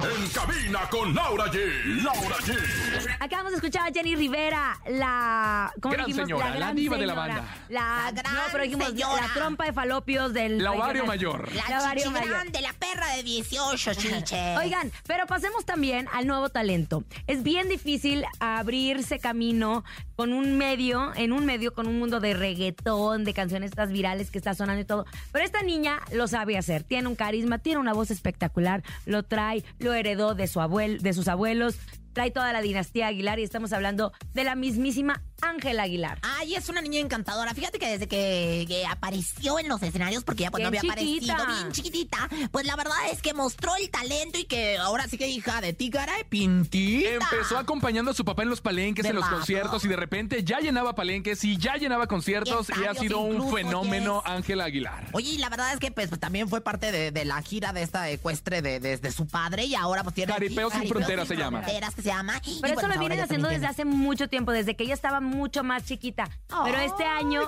En 0.00 0.28
cabina 0.28 0.88
con 0.90 1.14
Laura 1.14 1.46
G. 1.46 2.02
Laura 2.02 2.36
G. 2.36 2.56
Acabamos 3.18 3.50
de 3.50 3.56
escuchar 3.56 3.88
a 3.88 3.92
Jenny 3.92 4.14
Rivera, 4.14 4.80
la. 4.88 5.72
¿cómo 5.80 5.94
Gran 5.94 6.06
dijimos? 6.06 6.37
Señora, 6.38 6.50
la 6.50 6.56
gran 6.66 6.76
diva 6.76 6.96
de 6.96 7.06
la 7.06 7.14
banda. 7.14 7.56
La, 7.68 7.80
La 7.80 8.10
gran 8.12 8.34
no, 8.34 8.40
pero 8.52 8.64
dijimos 8.64 8.88
señora. 8.88 9.26
la 9.28 9.34
trompa 9.34 9.64
de 9.66 9.72
falopios 9.72 10.32
del. 10.32 10.58
La 10.62 10.72
ovario 10.72 11.02
regional. 11.02 11.06
mayor. 11.06 11.52
La, 11.54 11.80
La 11.80 11.94
chichi 11.94 12.28
grande, 12.28 12.60
la 12.60 12.72
perra 12.72 13.14
de 13.16 13.22
18, 13.22 13.94
chiche. 13.94 14.56
Oigan, 14.56 14.90
pero 15.06 15.26
pasemos 15.26 15.64
también 15.64 16.08
al 16.12 16.26
nuevo 16.26 16.48
talento. 16.48 17.04
Es 17.26 17.42
bien 17.42 17.68
difícil 17.68 18.24
abrirse 18.40 19.18
camino 19.18 19.84
con 20.16 20.32
un 20.32 20.56
medio, 20.58 21.12
en 21.14 21.32
un 21.32 21.44
medio 21.46 21.74
con 21.74 21.86
un 21.86 21.98
mundo 21.98 22.20
de 22.20 22.34
reggaetón, 22.34 23.24
de 23.24 23.34
canciones 23.34 23.70
estas 23.70 23.90
virales 23.90 24.30
que 24.30 24.38
está 24.38 24.54
sonando 24.54 24.80
y 24.82 24.84
todo. 24.84 25.04
Pero 25.32 25.44
esta 25.44 25.62
niña 25.62 26.00
lo 26.12 26.26
sabe 26.26 26.58
hacer. 26.58 26.82
Tiene 26.82 27.08
un 27.08 27.14
carisma, 27.14 27.58
tiene 27.58 27.78
una 27.80 27.92
voz 27.92 28.10
espectacular, 28.10 28.82
lo 29.06 29.22
trae, 29.22 29.64
lo 29.78 29.94
heredó 29.94 30.34
de 30.34 30.46
su 30.46 30.60
abuelo, 30.60 31.00
de 31.00 31.12
sus 31.12 31.28
abuelos. 31.28 31.76
Trae 32.18 32.32
toda 32.32 32.52
la 32.52 32.60
dinastía 32.62 33.06
Aguilar 33.06 33.38
y 33.38 33.44
estamos 33.44 33.72
hablando 33.72 34.12
de 34.34 34.42
la 34.42 34.56
mismísima 34.56 35.22
Ángela 35.40 35.84
Aguilar. 35.84 36.18
Ay, 36.22 36.56
es 36.56 36.68
una 36.68 36.80
niña 36.82 36.98
encantadora. 36.98 37.54
Fíjate 37.54 37.78
que 37.78 37.86
desde 37.86 38.08
que, 38.08 38.64
que 38.66 38.84
apareció 38.86 39.60
en 39.60 39.68
los 39.68 39.80
escenarios, 39.84 40.24
porque 40.24 40.42
ya 40.42 40.50
Bien 40.50 40.66
había 40.66 40.80
chiquita. 40.80 41.34
aparecido 41.34 41.46
bien 41.46 41.70
chiquitita, 41.72 42.28
pues 42.50 42.66
la 42.66 42.74
verdad 42.74 42.96
es 43.12 43.22
que 43.22 43.34
mostró 43.34 43.76
el 43.76 43.88
talento 43.88 44.36
y 44.36 44.46
que 44.46 44.78
ahora 44.78 45.06
sí 45.06 45.16
que 45.16 45.28
hija 45.28 45.60
de 45.60 45.74
ti, 45.74 45.90
cara 45.90 46.16
de 46.16 46.24
pintita. 46.24 47.08
Empezó 47.10 47.56
acompañando 47.56 48.10
a 48.10 48.14
su 48.14 48.24
papá 48.24 48.42
en 48.42 48.48
los 48.50 48.60
palenques, 48.60 49.04
en 49.06 49.14
los 49.14 49.24
conciertos 49.28 49.84
y 49.84 49.88
de 49.88 49.94
repente 49.94 50.42
ya 50.42 50.58
llenaba 50.58 50.96
palenques 50.96 51.44
y 51.44 51.56
ya 51.56 51.76
llenaba 51.76 52.08
conciertos 52.08 52.66
Y 52.76 52.80
y, 52.80 52.84
ha 52.86 52.94
sido 52.94 53.20
un 53.20 53.54
fenómeno 53.54 54.22
yes. 54.24 54.32
Ángela 54.32 54.64
Aguilar. 54.64 55.06
Oye, 55.12 55.30
y 55.34 55.38
la 55.38 55.50
verdad 55.50 55.72
es 55.72 55.78
que 55.78 55.92
pues, 55.92 56.08
pues, 56.08 56.20
también 56.20 56.48
fue 56.48 56.62
parte 56.62 56.90
de, 56.90 57.12
de 57.12 57.24
la 57.24 57.40
gira 57.42 57.72
de 57.72 57.82
esta 57.84 58.10
ecuestre 58.10 58.60
de, 58.60 58.80
de- 58.80 58.96
de 58.96 59.12
su 59.12 59.28
padre 59.28 59.66
y 59.66 59.76
ahora 59.76 60.02
pues 60.02 60.16
tiene... 60.16 60.32
Jaripeo 60.32 60.68
sin 60.72 60.88
fronteras 60.88 61.28
se 61.28 61.36
llama. 61.36 61.60
Fronteras 61.62 61.94
que 61.94 62.02
se 62.02 62.07
llama. 62.08 62.40
Y, 62.44 62.60
Pero 62.60 62.74
bueno, 62.74 62.88
eso 62.88 62.94
lo 62.94 63.00
vienen 63.00 63.20
haciendo 63.20 63.48
desde 63.48 63.66
hace 63.66 63.84
mucho 63.84 64.28
tiempo, 64.28 64.52
desde 64.52 64.76
que 64.76 64.84
ella 64.84 64.94
estaba 64.94 65.20
mucho 65.20 65.62
más 65.62 65.84
chiquita. 65.84 66.28
Pero 66.64 66.78
este 66.78 67.04
año 67.04 67.42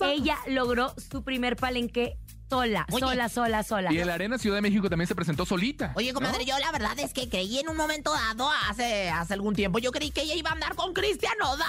ella 0.00 0.38
logró 0.46 0.94
su 1.10 1.24
primer 1.24 1.56
palenque 1.56 2.18
sola, 2.52 2.86
Oye. 2.90 3.00
sola, 3.00 3.28
sola, 3.28 3.62
sola. 3.62 3.92
Y 3.92 3.98
en 3.98 4.06
la 4.06 4.14
Arena 4.14 4.36
Ciudad 4.38 4.56
de 4.56 4.62
México 4.62 4.88
también 4.90 5.08
se 5.08 5.14
presentó 5.14 5.46
solita. 5.46 5.92
Oye, 5.96 6.12
comadre, 6.12 6.38
¿no? 6.40 6.44
yo 6.44 6.58
la 6.58 6.70
verdad 6.70 6.98
es 6.98 7.12
que 7.14 7.28
creí 7.28 7.58
en 7.58 7.68
un 7.68 7.76
momento 7.76 8.12
dado, 8.12 8.50
hace, 8.68 9.08
hace 9.10 9.32
algún 9.34 9.54
tiempo, 9.54 9.78
yo 9.78 9.90
creí 9.90 10.10
que 10.10 10.22
ella 10.22 10.34
iba 10.34 10.50
a 10.50 10.52
andar 10.52 10.74
con 10.74 10.92
Cristian 10.92 11.32
Nodal, 11.40 11.66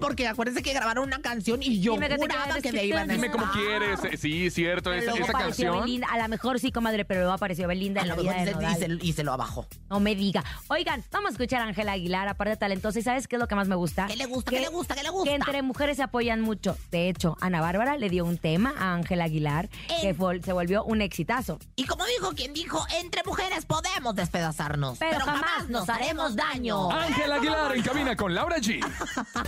porque 0.00 0.26
acuérdense 0.26 0.62
que 0.62 0.72
grabaron 0.72 1.06
una 1.06 1.20
canción 1.20 1.62
y 1.62 1.80
yo 1.80 1.92
Dime 1.92 2.08
que 2.08 2.16
te 2.16 2.20
juraba 2.22 2.54
que 2.56 2.62
que 2.62 2.72
le 2.72 2.86
iban 2.86 3.08
a 3.10 3.12
Dime 3.14 3.30
cómo 3.30 3.50
quieres. 3.52 4.00
Eh, 4.04 4.16
Sí, 4.16 4.50
cierto, 4.50 4.90
Pero 4.90 5.02
esa, 5.02 5.10
luego 5.12 5.24
esa 5.26 5.32
apareció 5.38 5.64
canción. 5.66 5.84
Belinda. 5.84 6.06
A 6.10 6.18
lo 6.18 6.28
mejor 6.28 6.58
sí, 6.58 6.72
comadre, 6.72 7.04
pero 7.04 7.20
luego 7.20 7.34
apareció 7.34 7.68
Belinda 7.68 8.00
A 8.00 8.04
en 8.04 8.08
la 8.08 8.14
vida 8.16 8.32
de 8.32 8.42
y 8.42 8.44
se, 8.46 8.52
Nodal. 8.52 8.72
y 8.72 8.76
se- 9.00 9.06
y 9.06 9.12
se 9.12 9.24
lo 9.24 9.32
abajó. 9.32 9.66
No 9.90 10.00
me 10.00 10.14
diga. 10.16 10.42
Oigan, 10.68 11.04
vamos 11.12 11.28
a 11.28 11.32
escuchar 11.32 11.62
a 11.62 11.66
Ángela 11.66 11.92
Aguilar, 11.92 12.26
aparte 12.28 12.50
de 12.50 12.56
talentosa. 12.56 12.98
¿Y 12.98 13.02
sabes 13.02 13.28
qué 13.28 13.36
es 13.36 13.40
lo 13.40 13.46
que 13.46 13.54
más 13.54 13.68
me 13.68 13.76
gusta? 13.76 14.06
¿Qué 14.06 14.16
le 14.16 14.26
gusta? 14.26 14.50
¿Qué 14.50 14.60
le 14.60 14.68
gusta? 14.68 14.94
¿Qué 14.94 15.02
le 15.02 15.10
gusta? 15.10 15.30
Que 15.30 15.36
entre 15.36 15.62
mujeres 15.62 15.96
se 15.98 16.02
apoyan 16.02 16.40
mucho. 16.40 16.76
De 16.90 17.08
hecho, 17.08 17.36
Ana 17.40 17.60
Bárbara 17.60 17.96
le 17.98 18.08
dio 18.10 18.24
un 18.24 18.38
tema 18.38 18.74
a 18.78 18.94
Ángela 18.94 19.24
Aguilar 19.24 19.68
que 20.00 20.14
Se 20.42 20.52
volvió 20.52 20.82
un 20.84 21.02
exitazo. 21.02 21.58
Y 21.76 21.84
como 21.84 22.04
dijo 22.06 22.32
quien 22.32 22.52
dijo, 22.54 22.84
entre 23.02 23.22
mujeres 23.24 23.66
podemos 23.66 24.14
despedazarnos, 24.14 24.98
Pero 24.98 25.20
jamás 25.20 25.68
nos 25.68 25.88
haremos 25.88 26.34
daño. 26.34 26.90
Ángela 26.90 27.36
Aguilar 27.36 27.76
en 27.76 27.82
cabina 27.82 28.16
con 28.16 28.34
Laura 28.34 28.56
G. 28.56 28.80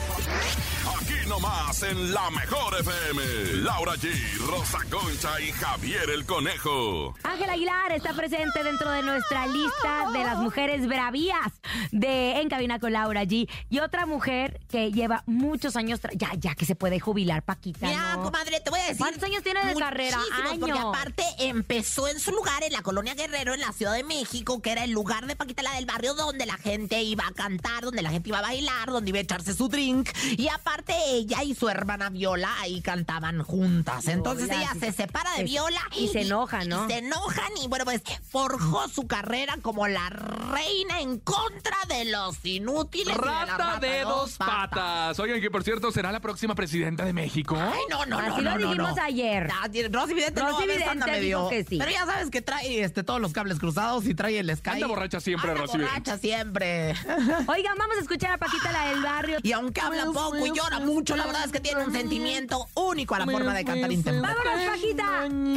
Aquí 0.07 1.29
nomás 1.29 1.83
en 1.83 2.13
la 2.13 2.31
mejor 2.31 2.75
FM. 2.81 3.23
Laura 3.63 3.95
G, 3.95 4.11
Rosa 4.47 4.79
Concha 4.91 5.41
y 5.41 5.53
Javier 5.53 6.11
el 6.11 6.25
Conejo. 6.27 7.15
Ángela 7.23 7.55
Aguilar 7.55 7.93
está 7.93 8.13
presente 8.13 8.63
dentro 8.63 8.91
de 8.91 9.03
nuestra 9.03 9.47
lista 9.47 10.11
de 10.13 10.25
las 10.25 10.39
mujeres 10.39 10.87
bravías 10.87 11.53
de 11.93 12.41
En 12.41 12.49
Cabina 12.49 12.79
con 12.79 12.93
Laura 12.93 13.25
G. 13.25 13.49
Y 13.71 13.79
otra 13.79 14.07
mujer 14.07 14.61
que 14.69 14.93
lleva 14.93 15.23
muchos 15.27 15.77
años, 15.77 16.01
ya, 16.15 16.33
ya 16.39 16.55
que 16.55 16.65
se 16.65 16.75
puede 16.75 17.01
jubilar, 17.01 17.43
Paquita. 17.43 17.87
Mira, 17.87 18.17
¿no? 18.17 18.25
comadre, 18.25 18.61
te 18.61 18.71
voy 18.71 18.81
a 18.81 18.83
decir. 18.85 18.99
¿Cuántos 18.99 19.23
años 19.23 19.43
tiene 19.43 19.65
de 19.65 19.75
carrera? 19.75 20.19
Porque 20.59 20.79
aparte 20.79 21.25
empezó 21.39 22.09
en 22.09 22.19
su 22.21 22.31
lugar 22.33 22.63
en 22.63 22.73
la 22.73 22.83
colonia 22.83 23.15
Guerrero, 23.15 23.55
en 23.55 23.61
la 23.61 23.73
Ciudad 23.73 23.95
de 23.95 24.05
México, 24.05 24.61
que 24.63 24.73
era 24.73 24.85
el 24.85 24.91
lugar 24.91 25.27
de 25.27 25.37
Paquita 25.37 25.63
la 25.63 25.73
del 25.75 25.87
barrio 25.87 26.15
donde 26.15 26.47
la 26.47 26.57
gente 26.57 27.03
iba 27.03 27.27
a 27.27 27.33
cantar, 27.33 27.85
donde 27.85 28.03
la 28.03 28.11
gente 28.11 28.29
iba 28.29 28.39
a 28.39 28.43
bailar, 28.43 28.91
donde 28.91 29.11
iba 29.11 29.19
a 29.19 29.23
echarse 29.23 29.55
su 29.55 29.69
drink. 29.69 30.09
Y 30.37 30.49
aparte 30.49 30.95
ella 31.11 31.43
y 31.43 31.55
su 31.55 31.69
hermana 31.69 32.11
Viola 32.11 32.51
ahí 32.61 32.81
cantaban 32.81 33.43
juntas. 33.43 34.07
Entonces 34.09 34.49
Viola, 34.49 34.63
ella 34.63 34.73
sí. 34.75 34.81
se 34.81 34.93
separa 34.93 35.33
de 35.37 35.45
Viola. 35.45 35.81
y 35.97 36.09
se 36.09 36.23
enojan, 36.23 36.69
¿no? 36.69 36.85
Y 36.87 36.93
se 36.93 36.99
enojan 36.99 37.53
y 37.63 37.69
bueno, 37.69 37.85
pues 37.85 38.03
forjó 38.31 38.89
su 38.89 39.07
carrera 39.07 39.57
como 39.63 39.87
la 39.89 40.09
reina 40.11 41.01
en 41.01 41.19
contra 41.21 41.77
de 41.89 42.05
los 42.07 42.45
inútiles. 42.45 43.09
y 43.09 43.19
de 43.21 43.27
la 43.27 43.45
Rata 43.47 43.79
de 43.81 44.01
dos 44.03 44.37
patas. 44.37 45.19
Oigan, 45.19 45.41
que 45.41 45.51
por 45.51 45.65
cierto 45.65 45.91
será 45.93 46.13
la 46.13 46.21
próxima 46.21 46.55
presidenta 46.55 47.05
de 47.05 47.13
México. 47.13 47.57
Ay, 47.59 47.81
no, 47.91 48.05
no, 48.07 48.21
no, 48.21 48.35
Así 48.35 48.43
no, 48.43 48.51
lo 48.51 48.59
no, 48.59 48.69
dijimos 48.69 48.97
no. 48.97 49.03
ayer. 49.03 49.51
Rosy 49.91 50.15
Vidente 50.15 50.38
Rosy 50.39 50.53
no, 50.53 50.57
a 50.59 50.61
veces 50.61 50.75
Vidente 50.77 50.91
anda 50.91 51.07
dijo 51.07 51.21
medio- 51.21 51.49
que 51.49 51.65
sí. 51.65 51.79
Pero 51.79 51.91
ya 51.91 52.07
sabes 52.07 52.31
que 52.31 52.43
trae 52.43 52.83
este, 52.85 53.03
todos 53.03 53.21
los 53.21 53.33
cables 53.33 53.59
cruzados 53.59 54.07
y 54.07 54.15
trae 54.15 54.39
el 54.39 54.55
Sky. 54.57 54.71
Anda 54.71 54.87
borracha 54.87 55.21
siempre, 55.21 55.51
Anda 55.51 55.61
Rosy 55.63 55.79
Vidente. 55.79 55.93
borracha 56.01 56.19
siempre. 56.19 56.91
Oigan, 57.49 57.77
vamos 57.79 57.97
a 57.99 58.01
escuchar 58.01 58.33
a 58.33 58.39
Paquita 58.39 58.73
la 58.73 58.89
del 58.91 59.03
barrio. 59.03 59.39
Y 59.43 59.53
aunque 59.53 59.81
habla 59.81 60.05
poco 60.07 60.37
y 60.47 60.53
llora 60.53 60.81
mucho, 60.81 61.17
la 61.17 61.27
verdad 61.27 61.45
es 61.47 61.53
que 61.53 61.61
tiene 61.61 61.85
un 61.85 61.93
sentimiento 61.93 62.67
único 62.75 63.15
a 63.15 63.21
la 63.21 63.27
forma 63.27 63.55
de 63.55 63.65
cantar 63.65 63.93
intempestive. 63.93 64.35
Vámonos, 64.45 64.67
Paquita. 64.69 65.07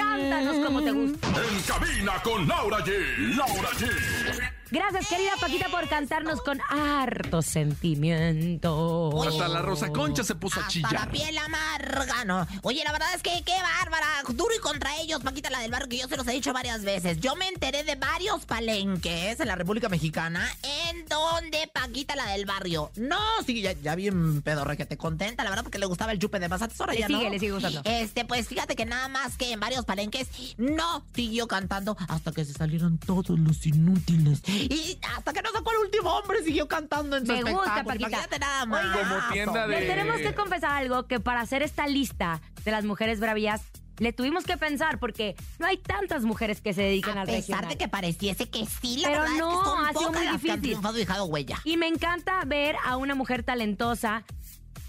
Cántanos 0.04 0.66
como 0.66 0.82
te 0.82 0.92
gusta. 0.92 1.28
En 1.28 1.62
cabina 1.64 2.14
con 2.24 2.48
Laura 2.48 2.78
G. 2.80 3.36
Laura 3.36 3.70
G. 3.72 4.50
Gracias, 4.72 5.08
querida 5.10 5.32
Paquita, 5.40 5.68
por 5.70 5.88
cantarnos 5.90 6.42
con 6.42 6.60
harto 6.70 7.42
sentimiento. 7.42 9.12
Hasta 9.28 9.48
la 9.50 9.62
Rosa 9.62 9.92
Concha 9.92 10.24
se 10.24 10.36
puso 10.36 10.62
a 10.62 10.66
Hasta 10.68 10.80
la 10.80 10.90
chillar. 10.90 11.12
piel 11.12 11.38
amarga, 11.38 12.24
¿no? 12.25 12.48
Oye, 12.62 12.82
la 12.86 12.94
verdad 12.94 13.10
es 13.13 13.22
que 13.22 13.44
qué 13.46 13.54
bárbara. 13.80 14.08
Duro 14.34 14.54
y 14.56 14.60
contra 14.60 14.96
ellos, 15.01 15.22
Paquita, 15.22 15.50
la 15.50 15.60
del 15.60 15.72
barrio, 15.72 15.90
que 15.90 15.98
yo 15.98 16.08
se 16.08 16.16
los 16.16 16.25
he 16.28 16.32
dicho 16.32 16.54
varias 16.54 16.84
veces. 16.84 17.20
Yo 17.20 17.36
me 17.36 17.50
enteré 17.50 17.84
de 17.84 17.96
varios 17.96 18.46
palenques 18.46 19.40
en 19.42 19.48
la 19.48 19.56
República 19.56 19.90
Mexicana 19.90 20.48
en 20.90 21.06
donde 21.08 21.70
Paquita, 21.74 22.16
la 22.16 22.28
del 22.28 22.46
barrio. 22.46 22.92
No, 22.96 23.20
sí, 23.46 23.62
ya, 23.62 23.74
ya 23.74 23.96
bien 23.96 24.42
pedorre 24.42 24.78
que 24.78 24.86
te 24.86 24.96
contenta, 24.96 25.44
la 25.44 25.50
verdad, 25.50 25.63
porque 25.63 25.80
le 25.80 25.86
gustaba 25.86 26.13
el 26.13 26.20
chupe 26.20 26.40
de 26.40 26.48
más 26.48 26.62
ahora 26.62 26.94
Le 26.94 27.00
ya 27.01 27.08
sigue, 27.08 27.24
no. 27.25 27.30
le 27.30 27.40
sigue 27.40 27.51
gustando. 27.51 27.82
Este, 27.84 28.24
pues 28.24 28.48
fíjate 28.48 28.75
que 28.78 28.86
nada 28.86 29.10
más 29.10 29.36
que 29.36 29.51
en 29.51 29.60
varios 29.60 29.84
palenques 29.84 30.28
no 30.58 31.04
siguió 31.13 31.48
cantando 31.48 31.98
hasta 32.08 32.32
que 32.32 32.46
se 32.46 32.54
salieron 32.54 32.98
todos 32.98 33.38
los 33.38 33.66
inútiles. 33.66 34.42
Y 34.70 35.00
hasta 35.15 35.34
que 35.34 35.41
no 35.41 35.51
sacó 35.51 35.72
el 35.72 35.77
último 35.86 36.10
hombre, 36.18 36.44
siguió 36.44 36.68
cantando 36.68 37.18
en 37.18 37.25
su 37.25 37.32
Me 37.34 37.39
gusta, 37.41 37.51
espectáculo. 37.80 37.86
Paquita. 37.86 38.08
Imagínate 38.10 38.39
nada 38.39 38.65
más. 38.65 38.98
Como 38.98 39.34
tienda 39.34 39.68
de- 39.68 39.80
Les 39.80 39.88
tenemos 39.89 40.18
que 40.18 40.34
confesar 40.36 40.72
algo 40.72 41.08
que 41.08 41.20
para 41.20 41.41
hacer 41.41 41.62
esta 41.63 41.88
lista 41.88 42.41
de 42.63 42.72
las 42.72 42.84
mujeres 42.86 43.20
bravías 43.20 43.62
le 43.98 44.13
tuvimos 44.13 44.46
que 44.46 44.58
pensar 44.58 44.98
porque 45.00 45.36
no 45.60 45.68
hay 45.68 45.77
tantas 45.77 46.24
mujeres 46.24 46.60
que 46.62 46.74
se 46.74 46.82
dediquen 46.82 47.18
A 47.18 47.22
al 47.22 47.27
pesar 47.27 47.41
regional. 47.62 47.70
de 47.70 47.77
que 47.77 47.88
pareciese 47.88 48.50
que 48.50 48.65
sí, 48.65 48.98
la 48.98 49.10
Pero 49.10 49.22
verdad 49.22 49.38
no, 49.38 49.51
es 49.51 49.58
que 49.60 49.65
son 49.65 49.86
ha 49.86 49.89
sido 49.89 50.01
pocas 50.01 50.12
muy 50.22 50.25
las 50.25 50.25
que 50.25 50.32
han 50.32 50.41
difícil. 50.41 50.62
triunfado 50.62 50.96
y 50.96 51.00
dejado 51.01 51.25
huella. 51.25 51.58
Y 51.65 51.77
me 51.77 51.88
encanta 51.88 52.44
ver 52.46 52.75
a 52.84 52.98
una 52.98 53.13
mujer 53.13 53.44
talentosa 53.44 54.24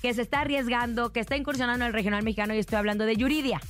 que 0.00 0.14
se 0.14 0.22
está 0.22 0.40
arriesgando, 0.40 1.12
que 1.12 1.20
está 1.20 1.36
incursionando 1.36 1.84
en 1.84 1.88
el 1.88 1.92
regional 1.92 2.22
mexicano 2.22 2.54
y 2.54 2.58
estoy 2.58 2.76
hablando 2.78 3.04
de 3.04 3.16
Yuridia. 3.16 3.60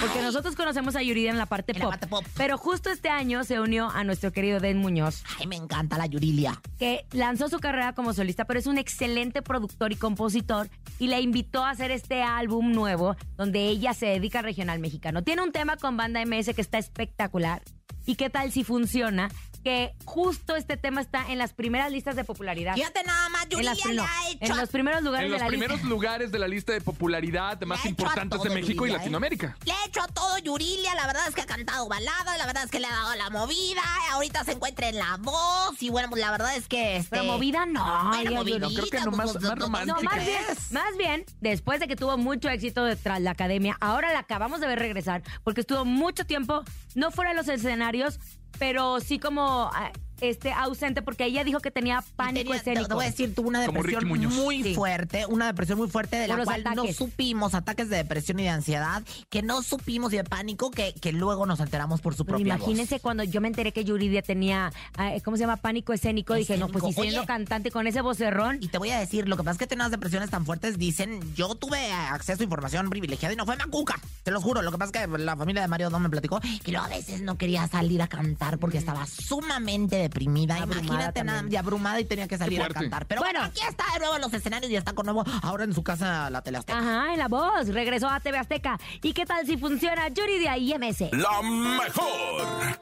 Porque 0.00 0.18
Ay. 0.18 0.24
nosotros 0.24 0.56
conocemos 0.56 0.96
a 0.96 1.02
Yuridia 1.02 1.30
en 1.30 1.38
la 1.38 1.46
parte 1.46 1.72
En 1.72 1.78
la 1.78 1.84
pop. 1.84 1.90
parte 1.92 2.06
pop. 2.06 2.24
Pero 2.36 2.58
justo 2.58 2.90
este 2.90 3.08
año 3.08 3.44
se 3.44 3.60
unió 3.60 3.90
a 3.90 4.04
nuestro 4.04 4.32
querido 4.32 4.60
Den 4.60 4.78
Muñoz, 4.78 5.22
Ay, 5.38 5.46
me 5.46 5.56
encanta 5.56 5.98
la 5.98 6.06
Yurilia. 6.06 6.60
que 6.78 7.06
lanzó 7.12 7.48
su 7.48 7.58
carrera 7.58 7.92
como 7.94 8.12
solista, 8.12 8.44
pero 8.44 8.58
es 8.60 8.66
un 8.66 8.78
excelente 8.78 9.42
productor 9.42 9.92
y 9.92 9.96
compositor 9.96 10.68
y 10.98 11.06
la 11.08 11.20
invitó 11.20 11.64
a 11.64 11.70
hacer 11.70 11.90
este 11.90 12.22
álbum 12.22 12.72
nuevo 12.72 13.16
donde 13.36 13.66
ella 13.68 13.94
se 13.94 14.06
dedica 14.06 14.38
al 14.40 14.44
regional 14.44 14.78
mexicano. 14.80 15.22
Tiene 15.22 15.42
un 15.42 15.52
tema 15.52 15.76
con 15.76 15.96
banda 15.96 16.20
MS 16.24 16.54
que 16.54 16.60
está 16.60 16.78
espectacular. 16.78 17.62
¿Y 18.06 18.16
qué 18.16 18.28
tal 18.30 18.52
si 18.52 18.64
funciona? 18.64 19.30
Que 19.64 19.94
justo 20.04 20.56
este 20.56 20.76
tema 20.76 21.00
está 21.00 21.32
en 21.32 21.38
las 21.38 21.54
primeras 21.54 21.90
listas 21.90 22.16
de 22.16 22.22
popularidad. 22.24 22.74
Fíjate 22.74 23.02
nada 23.02 23.30
más, 23.30 23.44
En, 23.50 23.56
le 23.58 23.94
no, 23.94 24.04
ha 24.04 24.28
hecho... 24.30 24.52
en 24.52 24.56
los 24.58 24.68
primeros 24.68 25.02
lugares 25.02 25.24
En 25.24 25.30
los 25.32 25.38
de 25.40 25.44
la 25.44 25.48
primeros 25.48 25.76
lista. 25.78 25.88
lugares 25.88 26.30
de 26.32 26.38
la 26.38 26.48
lista 26.48 26.72
de 26.74 26.82
popularidad 26.82 27.58
más 27.62 27.84
importantes 27.86 28.42
de 28.42 28.50
México 28.50 28.86
y 28.86 28.90
¿eh? 28.90 28.92
Latinoamérica. 28.92 29.56
Le 29.64 29.72
ha 29.72 29.86
hecho 29.86 30.02
a 30.02 30.06
todo 30.08 30.36
Yurilia, 30.38 30.94
la 30.94 31.06
verdad 31.06 31.22
es 31.28 31.34
que 31.34 31.40
ha 31.40 31.46
cantado 31.46 31.88
balada, 31.88 32.36
la 32.36 32.44
verdad 32.44 32.64
es 32.64 32.70
que 32.70 32.78
le 32.78 32.86
ha 32.86 32.90
dado 32.90 33.14
la 33.14 33.30
movida, 33.30 33.80
ahorita 34.12 34.44
se 34.44 34.52
encuentra 34.52 34.88
en 34.90 34.96
la 34.98 35.16
voz 35.20 35.82
y 35.82 35.88
bueno, 35.88 36.10
pues 36.10 36.20
la 36.20 36.30
verdad 36.30 36.54
es 36.56 36.68
que... 36.68 36.96
Este, 36.96 37.08
Pero 37.16 37.24
movida 37.24 37.64
no. 37.64 38.10
Bueno, 38.10 38.32
movidita, 38.32 38.66
creo 38.68 38.86
que 38.90 38.98
no, 39.00 39.04
pues, 39.12 39.16
más- 39.16 39.32
pues, 39.32 39.44
más 39.44 39.50
pues, 39.54 39.62
romántica. 39.62 39.94
No, 39.96 40.02
más 40.02 40.14
¿qué 40.18 40.24
bien, 40.26 40.44
más 40.72 40.96
bien, 40.98 41.24
después 41.40 41.80
de 41.80 41.88
que 41.88 41.96
tuvo 41.96 42.18
mucho 42.18 42.50
éxito 42.50 42.84
de- 42.84 42.96
tras 42.96 43.22
la 43.22 43.30
academia, 43.30 43.78
ahora 43.80 44.12
la 44.12 44.18
acabamos 44.18 44.60
de 44.60 44.66
ver 44.66 44.78
regresar, 44.78 45.22
porque 45.42 45.62
estuvo 45.62 45.86
mucho 45.86 46.26
tiempo, 46.26 46.62
no 46.94 47.10
fuera 47.10 47.30
de 47.30 47.36
los 47.36 47.48
escenarios, 47.48 48.20
pero 48.66 48.98
sí 48.98 49.18
como 49.18 49.68
ah, 49.74 49.92
este 50.20 50.52
ausente, 50.52 51.02
porque 51.02 51.26
ella 51.26 51.44
dijo 51.44 51.60
que 51.60 51.70
tenía 51.70 52.02
pánico 52.16 52.44
Tenía- 52.44 52.56
escénico. 52.56 52.88
Te 52.88 52.94
voy 52.94 53.04
a 53.04 53.10
decir, 53.10 53.34
tuvo 53.34 53.48
una 53.48 53.60
depresión 53.60 54.06
muy 54.06 54.62
Sí. 54.62 54.74
fuerte, 54.74 55.26
una 55.26 55.46
depresión 55.46 55.78
muy 55.78 55.88
fuerte 55.88 56.16
de 56.16 56.28
la 56.28 56.42
cual 56.44 56.62
no 56.64 56.70
ataques. 56.72 56.96
supimos, 56.96 57.54
ataques 57.54 57.88
de 57.88 57.96
depresión 57.96 58.38
y 58.40 58.44
de 58.44 58.48
ansiedad, 58.50 59.02
que 59.30 59.42
no 59.42 59.62
supimos 59.62 60.12
y 60.12 60.16
de 60.16 60.24
pánico, 60.24 60.70
que, 60.70 60.94
que 60.94 61.12
luego 61.12 61.46
nos 61.46 61.60
enteramos 61.60 62.00
por 62.00 62.14
su 62.14 62.24
propia 62.24 62.44
imagínense 62.54 63.00
cuando 63.00 63.24
yo 63.24 63.40
me 63.40 63.48
enteré 63.48 63.72
que 63.72 63.84
Yuridia 63.84 64.22
tenía, 64.22 64.72
ah, 64.96 65.12
¿cómo 65.24 65.36
se 65.36 65.42
llama? 65.42 65.56
Pánico 65.56 65.92
escénico. 65.92 66.34
Dije, 66.34 66.56
no, 66.56 66.68
pues 66.68 66.84
si 66.84 66.92
siendo 66.92 67.20
Oye. 67.20 67.26
cantante 67.26 67.70
con 67.70 67.86
ese 67.86 68.00
vocerrón. 68.00 68.58
Y 68.60 68.68
te 68.68 68.78
voy 68.78 68.90
a 68.90 68.98
decir, 68.98 69.28
lo 69.28 69.36
que 69.36 69.42
pasa 69.42 69.52
es 69.52 69.58
que 69.58 69.66
tiene 69.66 69.82
unas 69.82 69.90
depresiones 69.90 70.30
tan 70.30 70.44
fuertes, 70.46 70.78
dicen, 70.78 71.20
yo 71.34 71.54
tuve 71.54 71.92
acceso 71.92 72.42
a 72.42 72.44
información 72.44 72.88
privilegiada 72.90 73.32
y 73.32 73.36
no 73.36 73.44
fue 73.46 73.56
Macuca, 73.56 74.00
te 74.22 74.30
lo 74.30 74.40
juro. 74.40 74.62
Lo 74.62 74.70
que 74.72 74.78
pasa 74.78 74.92
es 75.02 75.06
que 75.08 75.18
la 75.18 75.36
familia 75.36 75.62
de 75.62 75.68
Mario 75.68 75.90
Dom 75.90 76.02
me 76.02 76.10
platicó 76.10 76.40
que 76.40 76.70
luego 76.72 76.86
a 76.86 76.88
veces 76.88 77.20
no 77.22 77.36
quería 77.36 77.66
salir 77.68 78.00
a 78.02 78.06
cantar 78.08 78.58
porque 78.58 78.78
estaba 78.78 79.06
sumamente 79.06 80.08
deprimida. 80.14 80.54
Abrumada 80.54 80.80
Imagínate 80.82 81.24
nada, 81.24 81.38
también. 81.40 81.52
y 81.52 81.56
abrumada 81.56 82.00
y 82.00 82.04
tenía 82.04 82.28
que 82.28 82.38
salir 82.38 82.62
a 82.62 82.68
cantar. 82.68 83.06
Pero 83.06 83.20
bueno, 83.20 83.40
Bueno. 83.40 83.52
aquí 83.52 83.60
está 83.68 83.84
de 83.94 83.98
nuevo 83.98 84.14
en 84.16 84.22
los 84.22 84.32
escenarios 84.32 84.70
y 84.70 84.76
está 84.76 84.92
con 84.92 85.06
nuevo 85.06 85.24
ahora 85.42 85.64
en 85.64 85.74
su 85.74 85.82
casa 85.82 86.30
la 86.30 86.42
tele 86.42 86.58
Azteca. 86.58 86.78
Ajá, 86.78 87.12
en 87.12 87.18
la 87.18 87.28
voz. 87.28 87.68
Regresó 87.68 88.08
a 88.08 88.20
TV 88.20 88.38
Azteca. 88.38 88.78
¿Y 89.02 89.12
qué 89.12 89.26
tal 89.26 89.44
si 89.46 89.56
funciona 89.56 90.08
Yuridia 90.08 90.56
y 90.56 90.72
MS? 90.78 91.10
La 91.12 91.42
mejor. 91.42 92.78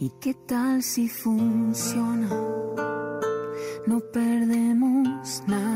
¿Y 0.00 0.10
qué 0.20 0.34
tal 0.48 0.82
si 0.82 1.08
funciona? 1.08 2.28
No 3.86 4.00
perdemos 4.12 5.42
nada. 5.46 5.71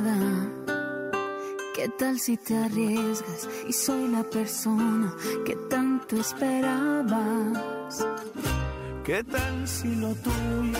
¿Qué 1.98 2.04
tal 2.04 2.20
si 2.20 2.36
te 2.36 2.54
arriesgas 2.54 3.48
y 3.66 3.72
soy 3.72 4.08
la 4.08 4.22
persona 4.22 5.14
que 5.46 5.56
tanto 5.70 6.16
esperabas? 6.16 8.06
¿Qué 9.02 9.24
tal 9.24 9.66
si 9.66 9.94
lo 9.94 10.14
tuyo 10.16 10.78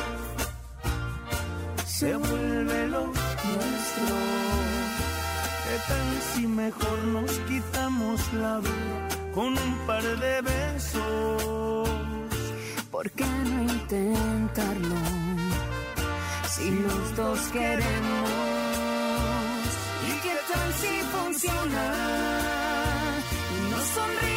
se 1.86 2.14
vuelve 2.16 2.88
lo 2.88 3.06
nuestro? 3.06 4.16
¿Qué 5.64 5.76
tal 5.88 6.20
si 6.34 6.46
mejor 6.46 6.98
nos 7.04 7.30
quitamos 7.48 8.32
la 8.34 8.56
duda 8.56 9.08
con 9.34 9.56
un 9.56 9.74
par 9.86 10.02
de 10.02 10.42
besos? 10.42 11.88
¿Por 12.90 13.10
qué 13.12 13.24
no 13.24 13.62
intentarlo? 13.62 14.96
Si 16.46 16.70
los 16.72 17.16
dos 17.16 17.40
queremos. 17.54 18.55
¿Y 20.56 20.58
qué 20.58 20.62
tal 20.62 20.72
si 20.74 21.02
funciona? 21.14 21.84
Y 23.56 23.70
nos 23.70 23.84
sonríe 23.84 24.35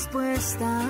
respuesta. 0.00 0.82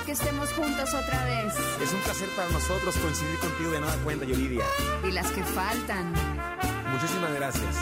Que 0.05 0.12
estemos 0.12 0.53
juntos 0.53 0.92
otra 0.92 1.25
vez. 1.25 1.55
Es 1.81 1.92
un 1.92 2.01
placer 2.01 2.29
para 2.37 2.48
nosotros 2.51 2.94
coincidir 2.96 3.38
contigo 3.38 3.70
de 3.70 3.81
nueva 3.81 3.96
cuenta, 4.05 4.25
Yuridia. 4.27 4.64
Y 5.09 5.12
las 5.12 5.31
que 5.31 5.42
faltan. 5.44 6.12
Muchísimas 6.90 7.33
gracias. 7.33 7.77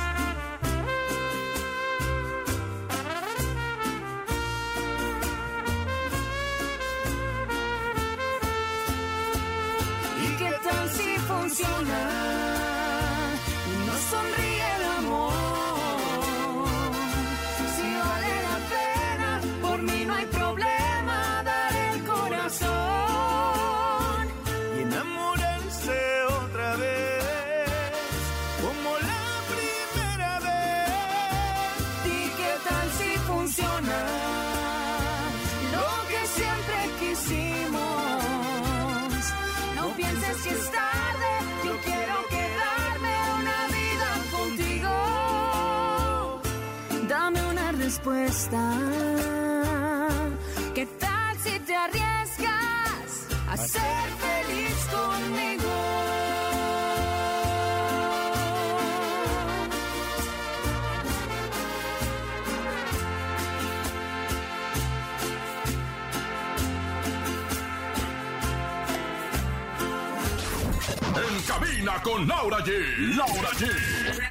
Si 11.52 12.59
respuesta. 48.00 48.78
¿Qué 50.74 50.86
tal 50.86 51.38
si 51.38 51.58
te 51.60 51.74
arriesgas 51.74 53.26
a 53.48 53.56
ser 53.56 53.80
feliz 54.20 54.86
conmigo? 54.90 55.70
En 71.16 71.42
cabina 71.42 72.02
con 72.02 72.26
Laura 72.26 72.58
G. 72.64 73.16
Laura 73.16 73.50
G. 73.50 74.29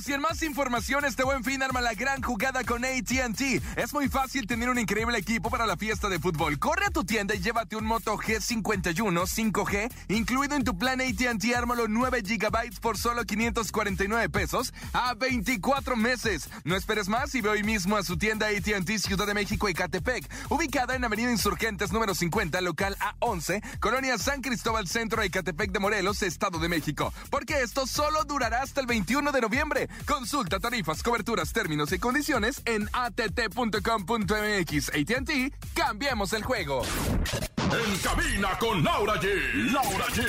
Amigos, 0.00 0.14
en 0.14 0.20
más 0.22 0.42
información, 0.42 1.04
este 1.04 1.24
buen 1.24 1.44
fin 1.44 1.62
arma 1.62 1.80
la 1.80 1.92
gran 1.94 2.22
jugada 2.22 2.64
con 2.64 2.84
ATT. 2.84 3.40
Es 3.76 3.92
muy 3.92 4.08
fácil 4.08 4.46
tener 4.46 4.70
un 4.70 4.78
increíble 4.78 5.18
equipo 5.18 5.50
para 5.50 5.66
la 5.66 5.76
fiesta 5.76 6.08
de 6.08 6.18
fútbol. 6.18 6.58
Corre 6.58 6.86
a 6.86 6.90
tu 6.90 7.04
tienda 7.04 7.34
y 7.34 7.40
llévate 7.40 7.76
un 7.76 7.84
Moto 7.84 8.16
G51 8.16 8.94
5G, 8.94 9.92
incluido 10.08 10.56
en 10.56 10.64
tu 10.64 10.78
plan 10.78 11.00
ATT. 11.00 11.54
Ármalo 11.54 11.86
9 11.86 12.22
GB 12.22 12.80
por 12.80 12.96
solo 12.96 13.24
549 13.24 14.28
pesos 14.30 14.72
a 14.92 15.14
24 15.14 15.96
meses. 15.96 16.48
No 16.64 16.76
esperes 16.76 17.08
más 17.08 17.34
y 17.34 17.42
ve 17.42 17.50
hoy 17.50 17.62
mismo 17.62 17.96
a 17.96 18.02
su 18.02 18.16
tienda 18.16 18.46
ATT 18.46 18.90
Ciudad 18.98 19.26
de 19.26 19.34
México 19.34 19.68
y 19.68 19.74
Catepec, 19.74 20.28
ubicada 20.48 20.94
en 20.94 21.04
Avenida 21.04 21.30
Insurgentes 21.30 21.92
número 21.92 22.14
50, 22.14 22.60
local 22.62 22.96
A11, 23.20 23.62
Colonia 23.80 24.16
San 24.18 24.40
Cristóbal 24.40 24.88
Centro 24.88 25.20
de 25.20 25.30
Catepec 25.30 25.72
de 25.72 25.78
Morelos, 25.78 26.22
Estado 26.22 26.58
de 26.58 26.68
México. 26.68 27.12
Porque 27.28 27.60
esto 27.60 27.86
solo 27.86 28.24
durará 28.24 28.62
hasta 28.62 28.80
el 28.80 28.86
21 28.86 29.32
de 29.32 29.40
noviembre. 29.40 29.89
Consulta 30.06 30.58
tarifas, 30.60 31.02
coberturas, 31.02 31.52
términos 31.52 31.92
y 31.92 31.98
condiciones 31.98 32.62
en 32.64 32.88
att.com.mx. 32.92 34.88
ATT, 34.88 35.30
cambiemos 35.74 36.32
el 36.32 36.42
juego. 36.42 36.82
En 37.58 37.98
cabina 37.98 38.58
con 38.58 38.82
Laura 38.82 39.14
G. 39.20 39.26
Laura 39.72 40.06
G. 40.06 40.26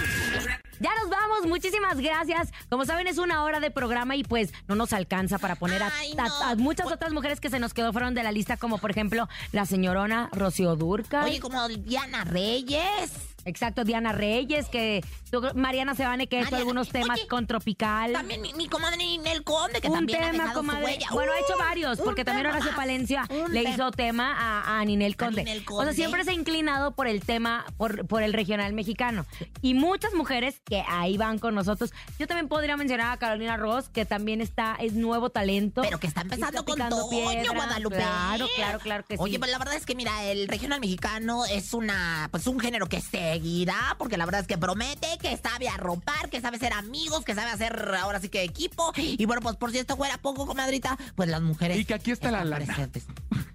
Ya 0.80 0.90
nos 1.00 1.10
vamos, 1.10 1.46
muchísimas 1.48 1.98
gracias. 2.00 2.50
Como 2.70 2.86
saben, 2.86 3.06
es 3.08 3.18
una 3.20 3.44
hora 3.44 3.60
de 3.60 3.70
programa 3.72 4.16
y 4.16 4.24
pues 4.24 4.52
no 4.68 4.74
nos 4.76 4.94
alcanza 4.94 5.38
para 5.38 5.56
poner 5.56 5.84
a, 5.84 5.92
Ay, 5.96 6.14
a- 6.18 6.28
no. 6.28 6.44
a 6.44 6.56
muchas 6.56 6.92
otras 6.92 7.12
mujeres 7.14 7.40
que 7.40 7.50
se 7.52 7.60
nos 7.60 7.74
quedó 7.74 7.92
fueron 7.94 8.14
de 8.16 8.24
la 8.24 8.32
lista, 8.32 8.58
como 8.58 8.80
por 8.80 8.90
ejemplo 8.92 9.28
la 9.52 9.66
señorona 9.68 10.30
Rocío 10.34 10.76
Durca. 10.76 11.24
Oye, 11.26 11.40
como 11.40 11.68
Diana 11.68 12.24
Reyes. 12.24 13.12
Exacto, 13.46 13.84
Diana 13.84 14.12
Reyes, 14.12 14.68
que 14.70 15.04
tú- 15.32 15.42
Mariana 15.56 15.96
Sebane, 15.96 16.28
que 16.28 16.38
ha 16.38 16.42
hecho 16.42 16.56
algunos 16.56 16.90
temas 16.90 17.20
oye, 17.20 17.28
con 17.28 17.48
Tropical. 17.48 18.14
También 18.14 18.42
mi, 18.42 18.54
mi 18.54 18.68
comadre 18.68 18.98
Ninel 18.98 19.44
Conde, 19.44 19.82
que 19.82 19.88
un 19.88 19.94
también 19.96 20.24
ha 20.24 20.32
tema, 20.32 20.44
dejado 20.44 20.62
su 20.62 20.68
comadre. 20.68 20.86
huella. 20.86 21.08
Bueno, 21.12 21.32
ha 21.32 21.40
hecho 21.40 21.58
varios, 21.58 22.00
porque 22.00 22.24
también 22.26 22.48
Horacio. 22.48 22.72
Palencia 22.76 23.24
le 23.50 23.62
tema. 23.64 23.70
hizo 23.76 23.92
tema 23.92 24.36
a, 24.38 24.80
a 24.80 24.86
Ninel 24.86 25.16
Conde. 25.18 25.44
Ninel 25.44 25.64
O 25.70 25.84
sea, 25.84 25.94
siempre 25.94 26.24
se 26.24 26.32
ha 26.32 26.34
inclinado 26.34 26.92
por 26.96 27.08
el 27.08 27.22
tema, 27.22 27.66
por, 27.78 28.06
por 28.08 28.24
el 28.24 28.34
regional 28.34 28.74
mexicano. 28.74 29.26
Y 29.62 29.74
muchas 29.74 30.14
mujeres 30.14 30.62
que 30.66 30.84
ahí 30.88 31.18
van 31.18 31.40
con 31.40 31.56
nosotros. 31.56 31.92
Yo 32.20 32.28
también 32.28 32.48
podría 32.48 32.78
mencionar 32.78 33.12
a 33.14 33.18
Carolina 33.18 33.58
Ross, 33.58 33.90
que 33.90 34.06
también 34.06 34.42
está, 34.42 34.76
es 34.80 34.94
nuevo 34.94 35.30
talento. 35.30 35.82
Pero 35.82 36.00
que 36.00 36.08
está 36.08 36.22
empezando 36.22 36.64
con 36.66 36.76
picando 36.76 36.98
Toño 37.10 37.10
piedra. 37.10 37.54
Guadalupe. 37.54 37.96
Claro, 37.98 38.48
claro, 38.56 38.80
claro 38.80 39.06
que 39.08 39.18
sí. 39.18 39.24
Oye, 39.24 39.40
pues 39.40 39.52
la 39.52 39.58
verdad 39.58 39.76
es 39.76 39.86
que 39.86 39.96
mira, 39.96 40.24
el 40.26 40.48
regional 40.48 40.80
mexicano 40.80 41.46
es 41.46 41.74
una, 41.74 42.28
pues 42.32 42.48
un 42.48 42.60
género 42.60 42.88
que 42.88 43.02
seguirá, 43.32 43.96
porque 43.98 44.18
la 44.18 44.26
verdad 44.26 44.42
es 44.42 44.48
que 44.48 44.58
promete, 44.58 45.08
que 45.22 45.38
sabe 45.38 45.70
arropar, 45.70 46.30
que 46.30 46.42
sabe 46.42 46.60
ser 46.60 46.74
amigos, 46.74 47.24
que 47.24 47.34
sabe 47.34 47.50
hacer 47.50 47.96
ahora 48.02 48.20
sí 48.20 48.28
que 48.30 48.44
equipo. 48.44 48.92
Y 48.98 49.26
bueno, 49.26 49.42
pues 49.42 49.56
por 49.56 49.72
si 49.72 49.78
esto 49.78 49.96
fuera 49.96 50.18
poco, 50.18 50.46
comadrita, 50.46 50.98
pues 51.16 51.30
las 51.30 51.42
mujeres. 51.42 51.78
Y 51.78 51.86
que 51.86 51.94
aquí 51.94 52.12
está 52.12 52.30
la 52.30 52.44
lana. 52.44 52.66
presentes. 52.66 53.06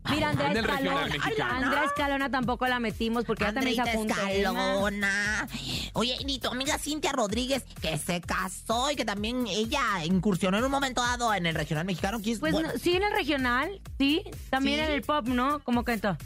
Mira, 0.08 0.30
Andrea 0.30 0.52
el 0.52 0.64
regional 0.64 1.08
Escalona. 1.14 1.56
Andrea 1.56 1.84
Escalona 1.84 2.30
tampoco 2.30 2.66
la 2.66 2.78
metimos 2.78 3.24
porque 3.24 3.44
ella 3.44 3.54
también 3.54 3.84
se. 3.84 4.02
Escalona. 4.02 5.48
Oye, 5.94 6.16
y 6.26 6.38
tu 6.38 6.48
amiga 6.48 6.78
Cintia 6.78 7.12
Rodríguez, 7.12 7.64
que 7.82 7.98
se 7.98 8.20
casó 8.20 8.90
y 8.90 8.96
que 8.96 9.04
también 9.04 9.46
ella 9.48 10.04
incursionó 10.04 10.58
en 10.58 10.64
un 10.64 10.70
momento 10.70 11.02
dado 11.02 11.34
en 11.34 11.46
el 11.46 11.54
regional 11.54 11.84
mexicano. 11.84 12.20
que 12.22 12.32
es 12.32 12.38
Pues 12.38 12.52
bueno. 12.52 12.68
no, 12.72 12.78
sí, 12.78 12.94
en 12.94 13.02
el 13.02 13.12
regional, 13.12 13.80
sí. 13.98 14.22
También 14.48 14.78
¿Sí? 14.78 14.86
en 14.86 14.92
el 14.92 15.02
pop, 15.02 15.26
¿no? 15.26 15.58
Como 15.60 15.84
cantó. 15.84 16.16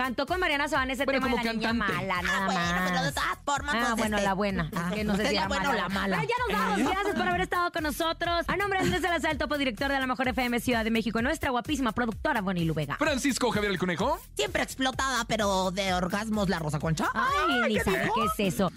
Cantó 0.00 0.24
con 0.24 0.40
Mariana 0.40 0.66
Sabán 0.66 0.90
ese 0.90 1.04
Pero 1.04 1.18
tema 1.20 1.30
como 1.30 1.36
de 1.36 1.44
la 1.44 1.52
niña 1.52 1.68
cantante. 1.68 1.92
mala, 2.06 2.22
nada 2.22 2.38
Ah, 2.40 2.46
bueno, 2.46 2.60
más. 2.60 2.90
pero 2.90 3.02
de 3.04 3.12
todas 3.12 3.38
formas, 3.44 3.74
Ah, 3.76 3.80
pues, 3.88 3.96
bueno, 3.98 4.16
este, 4.16 4.26
la 4.28 4.34
buena. 4.34 4.70
ah, 4.74 4.90
que 4.94 5.04
no 5.04 5.12
sé 5.12 5.18
pues, 5.18 5.28
si 5.28 5.34
la 5.34 5.48
buena 5.48 5.64
mala. 5.64 5.70
o 5.70 5.82
la 5.82 5.88
mala. 5.90 6.16
Pero 6.16 6.28
ya 6.30 6.54
nos 6.54 6.60
vamos. 6.78 6.90
Gracias 6.92 7.14
por 7.16 7.28
haber 7.28 7.40
estado 7.42 7.72
con 7.72 7.82
nosotros. 7.82 8.44
A 8.48 8.56
nombre 8.56 8.78
de 8.78 8.84
Andrés 8.86 9.02
Salazar, 9.02 9.36
topo 9.36 9.58
director 9.58 9.90
de 9.92 10.00
la 10.00 10.06
Mejor 10.06 10.28
FM 10.28 10.58
Ciudad 10.60 10.84
de 10.84 10.90
México, 10.90 11.20
nuestra 11.20 11.50
guapísima 11.50 11.92
productora 11.92 12.40
Bonnie 12.40 12.64
Lubega. 12.64 12.96
Francisco 12.96 13.50
Javier 13.50 13.72
el 13.72 13.78
Conejo. 13.78 14.18
Siempre 14.36 14.62
explotada, 14.62 15.24
pero 15.26 15.70
de 15.70 15.92
orgasmos 15.92 16.48
la 16.48 16.58
Rosa 16.58 16.78
Concha. 16.78 17.08
Ay, 17.12 17.68
ni 17.68 17.74
¿qué 17.74 17.84
sabe 17.84 18.02
dijo? 18.04 18.14
qué 18.36 18.44
es 18.44 18.54
eso. 18.54 18.72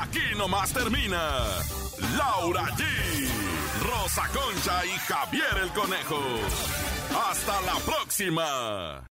Aquí 0.00 0.20
nomás 0.38 0.72
termina 0.72 1.18
Laura 2.16 2.66
G, 2.76 2.84
Rosa 3.82 4.22
Concha 4.28 4.86
y 4.86 4.90
Javier 5.12 5.58
el 5.64 5.70
Conejo. 5.70 6.20
Hasta 7.28 7.60
la 7.62 7.74
próxima. 7.84 9.02